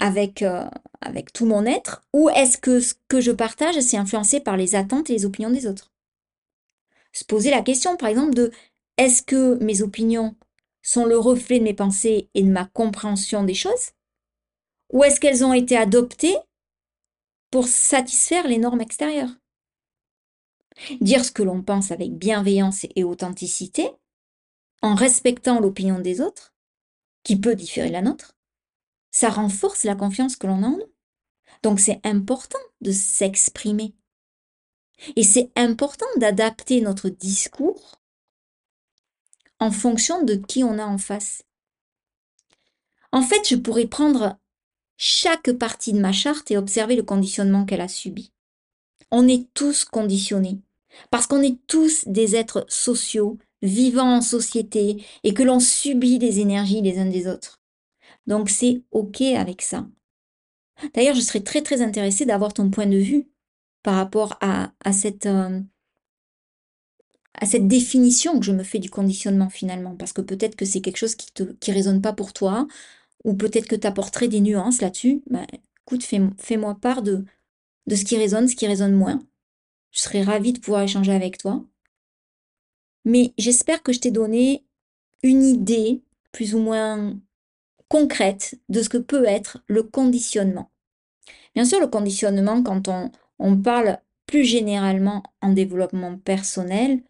avec, 0.00 0.42
euh, 0.42 0.68
avec 1.00 1.32
tout 1.32 1.46
mon 1.46 1.64
être, 1.64 2.02
ou 2.12 2.28
est-ce 2.30 2.58
que 2.58 2.80
ce 2.80 2.94
que 3.06 3.20
je 3.20 3.30
partage, 3.30 3.78
c'est 3.78 3.96
influencé 3.96 4.40
par 4.40 4.56
les 4.56 4.74
attentes 4.74 5.08
et 5.08 5.12
les 5.12 5.24
opinions 5.24 5.50
des 5.50 5.68
autres? 5.68 5.92
Se 7.12 7.24
poser 7.24 7.50
la 7.50 7.62
question, 7.62 7.96
par 7.96 8.08
exemple, 8.08 8.34
de 8.34 8.50
est-ce 8.96 9.22
que 9.22 9.62
mes 9.62 9.80
opinions 9.80 10.34
sont 10.82 11.04
le 11.04 11.16
reflet 11.16 11.60
de 11.60 11.64
mes 11.64 11.72
pensées 11.72 12.28
et 12.34 12.42
de 12.42 12.50
ma 12.50 12.64
compréhension 12.64 13.44
des 13.44 13.54
choses? 13.54 13.92
Ou 14.92 15.04
est-ce 15.04 15.20
qu'elles 15.20 15.44
ont 15.44 15.52
été 15.52 15.76
adoptées 15.76 16.36
pour 17.52 17.68
satisfaire 17.68 18.48
les 18.48 18.58
normes 18.58 18.80
extérieures? 18.80 19.30
Dire 21.00 21.24
ce 21.24 21.30
que 21.30 21.44
l'on 21.44 21.62
pense 21.62 21.92
avec 21.92 22.12
bienveillance 22.18 22.86
et 22.96 23.04
authenticité, 23.04 23.88
respectant 24.94 25.60
l'opinion 25.60 25.98
des 25.98 26.20
autres, 26.20 26.54
qui 27.22 27.36
peut 27.38 27.54
différer 27.54 27.90
la 27.90 28.02
nôtre, 28.02 28.36
ça 29.10 29.30
renforce 29.30 29.84
la 29.84 29.94
confiance 29.94 30.36
que 30.36 30.46
l'on 30.46 30.62
a 30.62 30.66
en 30.66 30.76
nous. 30.76 30.92
Donc 31.62 31.80
c'est 31.80 32.00
important 32.04 32.58
de 32.80 32.92
s'exprimer. 32.92 33.94
Et 35.16 35.22
c'est 35.22 35.50
important 35.56 36.06
d'adapter 36.16 36.80
notre 36.80 37.08
discours 37.08 38.00
en 39.58 39.70
fonction 39.70 40.22
de 40.22 40.34
qui 40.34 40.64
on 40.64 40.78
a 40.78 40.84
en 40.84 40.98
face. 40.98 41.42
En 43.12 43.22
fait, 43.22 43.48
je 43.48 43.56
pourrais 43.56 43.86
prendre 43.86 44.38
chaque 44.96 45.52
partie 45.52 45.92
de 45.92 46.00
ma 46.00 46.12
charte 46.12 46.50
et 46.50 46.56
observer 46.56 46.96
le 46.96 47.02
conditionnement 47.02 47.64
qu'elle 47.64 47.80
a 47.80 47.88
subi. 47.88 48.32
On 49.10 49.28
est 49.28 49.52
tous 49.54 49.84
conditionnés, 49.84 50.60
parce 51.10 51.26
qu'on 51.26 51.42
est 51.42 51.58
tous 51.66 52.06
des 52.06 52.36
êtres 52.36 52.66
sociaux, 52.68 53.38
vivant 53.66 54.16
en 54.16 54.20
société 54.22 55.04
et 55.24 55.34
que 55.34 55.42
l'on 55.42 55.60
subit 55.60 56.18
des 56.18 56.40
énergies 56.40 56.82
les 56.82 56.98
uns 56.98 57.06
des 57.06 57.26
autres. 57.26 57.60
Donc 58.26 58.50
c'est 58.50 58.82
OK 58.92 59.20
avec 59.22 59.62
ça. 59.62 59.86
D'ailleurs, 60.94 61.14
je 61.14 61.20
serais 61.20 61.40
très 61.40 61.62
très 61.62 61.82
intéressée 61.82 62.26
d'avoir 62.26 62.52
ton 62.52 62.70
point 62.70 62.86
de 62.86 62.98
vue 62.98 63.28
par 63.82 63.94
rapport 63.96 64.36
à, 64.40 64.72
euh, 64.86 65.60
cette 67.46 67.68
définition 67.68 68.38
que 68.38 68.44
je 68.46 68.52
me 68.52 68.62
fais 68.62 68.78
du 68.78 68.90
conditionnement 68.90 69.48
finalement, 69.48 69.94
parce 69.96 70.12
que 70.12 70.22
peut-être 70.22 70.56
que 70.56 70.64
c'est 70.64 70.80
quelque 70.80 70.96
chose 70.96 71.14
qui 71.14 71.30
ne 71.42 71.52
qui 71.52 71.72
résonne 71.72 72.02
pas 72.02 72.12
pour 72.12 72.32
toi, 72.32 72.66
ou 73.24 73.34
peut-être 73.34 73.68
que 73.68 73.76
tu 73.76 73.86
apporterais 73.86 74.28
des 74.28 74.40
nuances 74.40 74.80
là-dessus. 74.82 75.22
Bah, 75.30 75.46
écoute, 75.86 76.04
fais-moi 76.38 76.74
part 76.80 77.02
de, 77.02 77.24
de 77.86 77.96
ce 77.96 78.04
qui 78.04 78.16
résonne, 78.16 78.48
ce 78.48 78.56
qui 78.56 78.66
résonne 78.66 78.94
moins. 78.94 79.22
Je 79.92 80.00
serais 80.00 80.22
ravie 80.22 80.52
de 80.52 80.60
pouvoir 80.60 80.82
échanger 80.82 81.12
avec 81.12 81.38
toi. 81.38 81.64
Mais 83.06 83.32
j'espère 83.38 83.82
que 83.82 83.92
je 83.92 84.00
t'ai 84.00 84.10
donné 84.10 84.66
une 85.22 85.44
idée 85.44 86.02
plus 86.32 86.54
ou 86.54 86.58
moins 86.58 87.18
concrète 87.88 88.58
de 88.68 88.82
ce 88.82 88.88
que 88.88 88.98
peut 88.98 89.24
être 89.24 89.62
le 89.68 89.84
conditionnement. 89.84 90.70
Bien 91.54 91.64
sûr, 91.64 91.80
le 91.80 91.86
conditionnement, 91.86 92.62
quand 92.64 92.88
on, 93.38 93.56
parle 93.62 93.98
plus 94.26 94.44
généralement 94.44 95.22
en 95.40 95.52
développement 95.52 96.18
personnel, 96.18 97.02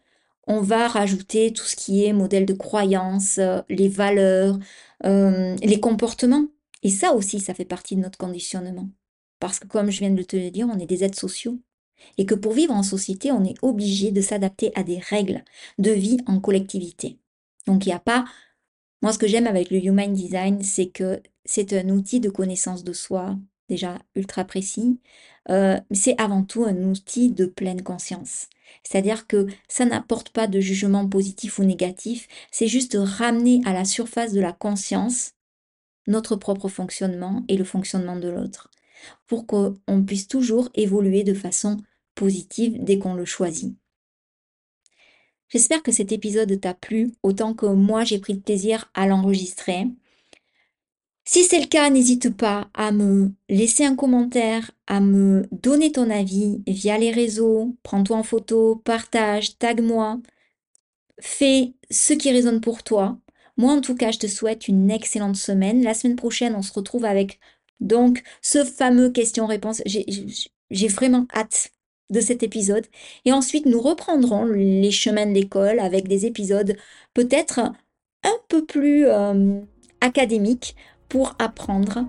on 0.45 0.61
va 0.61 0.87
rajouter 0.87 1.51
tout 1.51 1.65
ce 1.65 1.75
qui 1.75 2.05
est 2.05 2.13
modèle 2.13 2.45
de 2.45 2.53
croyance, 2.53 3.39
euh, 3.39 3.61
les 3.67 3.89
valeurs, 3.89 4.59
euh, 5.03 5.55
les 5.63 5.79
comportements. 5.79 6.45
Et 6.83 6.89
ça 6.89 7.13
aussi, 7.13 7.39
ça 7.39 7.55
fait 7.55 7.65
partie 7.65 7.95
de 7.95 8.01
notre 8.01 8.19
conditionnement. 8.19 8.87
Parce 9.39 9.59
que 9.59 9.67
comme 9.67 9.89
je 9.89 9.99
viens 9.99 10.11
de 10.11 10.23
te 10.23 10.37
le 10.37 10.51
dire, 10.51 10.67
on 10.71 10.79
est 10.79 10.85
des 10.85 11.03
êtres 11.03 11.19
sociaux. 11.19 11.59
Et 12.17 12.25
que 12.25 12.35
pour 12.35 12.53
vivre 12.53 12.73
en 12.73 12.83
société, 12.83 13.31
on 13.31 13.43
est 13.43 13.57
obligé 13.61 14.11
de 14.11 14.21
s'adapter 14.21 14.71
à 14.75 14.83
des 14.83 14.99
règles 14.99 15.43
de 15.77 15.91
vie 15.91 16.17
en 16.25 16.39
collectivité. 16.39 17.17
Donc 17.65 17.85
il 17.85 17.89
n'y 17.89 17.95
a 17.95 17.99
pas... 17.99 18.25
Moi, 19.01 19.13
ce 19.13 19.19
que 19.19 19.27
j'aime 19.27 19.47
avec 19.47 19.69
le 19.69 19.83
Human 19.83 20.11
Design, 20.11 20.63
c'est 20.63 20.87
que 20.87 21.21
c'est 21.45 21.73
un 21.73 21.89
outil 21.89 22.19
de 22.19 22.29
connaissance 22.29 22.83
de 22.83 22.93
soi, 22.93 23.37
déjà 23.69 23.99
ultra 24.15 24.43
précis, 24.43 24.99
euh, 25.49 25.79
c'est 25.91 26.19
avant 26.19 26.43
tout 26.43 26.63
un 26.63 26.75
outil 26.83 27.31
de 27.31 27.45
pleine 27.45 27.83
conscience. 27.83 28.47
C'est-à-dire 28.83 29.27
que 29.27 29.47
ça 29.67 29.85
n'apporte 29.85 30.29
pas 30.29 30.47
de 30.47 30.59
jugement 30.59 31.07
positif 31.07 31.59
ou 31.59 31.63
négatif, 31.63 32.27
c'est 32.51 32.67
juste 32.67 32.97
ramener 32.99 33.61
à 33.65 33.73
la 33.73 33.85
surface 33.85 34.33
de 34.33 34.41
la 34.41 34.51
conscience 34.51 35.33
notre 36.07 36.35
propre 36.35 36.69
fonctionnement 36.69 37.43
et 37.47 37.57
le 37.57 37.63
fonctionnement 37.63 38.15
de 38.15 38.29
l'autre, 38.29 38.71
pour 39.27 39.45
qu'on 39.47 40.03
puisse 40.05 40.27
toujours 40.27 40.69
évoluer 40.73 41.23
de 41.23 41.33
façon 41.33 41.77
positive 42.15 42.83
dès 42.83 42.97
qu'on 42.97 43.13
le 43.13 43.25
choisit. 43.25 43.75
J'espère 45.49 45.81
que 45.81 45.91
cet 45.91 46.11
épisode 46.11 46.59
t'a 46.59 46.73
plu 46.73 47.11
autant 47.23 47.53
que 47.53 47.65
moi 47.65 48.03
j'ai 48.03 48.19
pris 48.19 48.33
de 48.33 48.41
plaisir 48.41 48.91
à 48.93 49.07
l'enregistrer. 49.07 49.87
Si 51.23 51.43
c'est 51.43 51.59
le 51.59 51.67
cas, 51.67 51.89
n'hésite 51.89 52.35
pas 52.35 52.69
à 52.73 52.91
me 52.91 53.33
laisser 53.49 53.83
un 53.83 53.95
commentaire, 53.97 54.71
à 54.87 55.01
me 55.01 55.45
donner 55.51 55.91
ton 55.91 56.09
avis 56.09 56.61
via 56.67 56.97
les 56.97 57.11
réseaux. 57.11 57.75
Prends-toi 57.83 58.17
en 58.17 58.23
photo, 58.23 58.77
partage, 58.77 59.57
tag-moi. 59.57 60.21
Fais 61.19 61.73
ce 61.91 62.13
qui 62.13 62.31
résonne 62.31 62.61
pour 62.61 62.83
toi. 62.83 63.19
Moi, 63.57 63.73
en 63.73 63.81
tout 63.81 63.95
cas, 63.95 64.11
je 64.11 64.19
te 64.19 64.27
souhaite 64.27 64.67
une 64.67 64.89
excellente 64.89 65.35
semaine. 65.35 65.83
La 65.83 65.93
semaine 65.93 66.15
prochaine, 66.15 66.55
on 66.55 66.61
se 66.61 66.71
retrouve 66.71 67.03
avec 67.05 67.39
donc 67.79 68.23
ce 68.41 68.63
fameux 68.63 69.09
question-réponse. 69.09 69.81
J'ai 69.85 70.87
vraiment 70.87 71.25
hâte 71.33 71.71
de 72.09 72.21
cet 72.21 72.43
épisode. 72.43 72.85
Et 73.25 73.33
ensuite, 73.33 73.65
nous 73.65 73.81
reprendrons 73.81 74.45
les 74.45 74.91
chemins 74.91 75.25
de 75.25 75.33
l'école 75.33 75.79
avec 75.79 76.07
des 76.07 76.25
épisodes 76.25 76.75
peut-être 77.13 77.59
un 77.59 78.37
peu 78.47 78.65
plus 78.65 79.05
euh, 79.07 79.59
académiques 80.01 80.75
pour 81.09 81.35
apprendre, 81.39 82.05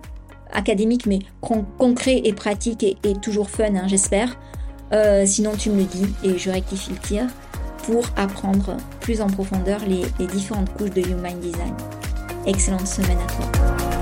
académique 0.53 1.07
mais 1.07 1.21
concret 1.41 2.21
et 2.25 2.33
pratique 2.33 2.83
et, 2.83 2.97
toujours 3.23 3.51
fun, 3.51 3.75
hein, 3.75 3.89
j'espère. 3.89 4.39
Euh, 4.93 5.27
sinon, 5.27 5.53
tu 5.57 5.71
me 5.71 5.79
le 5.79 5.85
dis 5.85 6.07
et 6.25 6.39
je 6.39 6.51
rectifie 6.51 6.93
le 6.93 6.99
tir 6.99 7.27
pour 7.85 8.07
apprendre 8.17 8.77
plus 9.01 9.21
en 9.21 9.27
profondeur 9.27 9.81
les 9.87 10.27
différentes 10.27 10.73
couches 10.75 10.91
de 10.91 11.01
Human 11.01 11.39
Design. 11.41 11.75
Excellente 12.47 12.87
semaine 12.87 13.19
à 13.19 13.27
toi. 13.27 13.98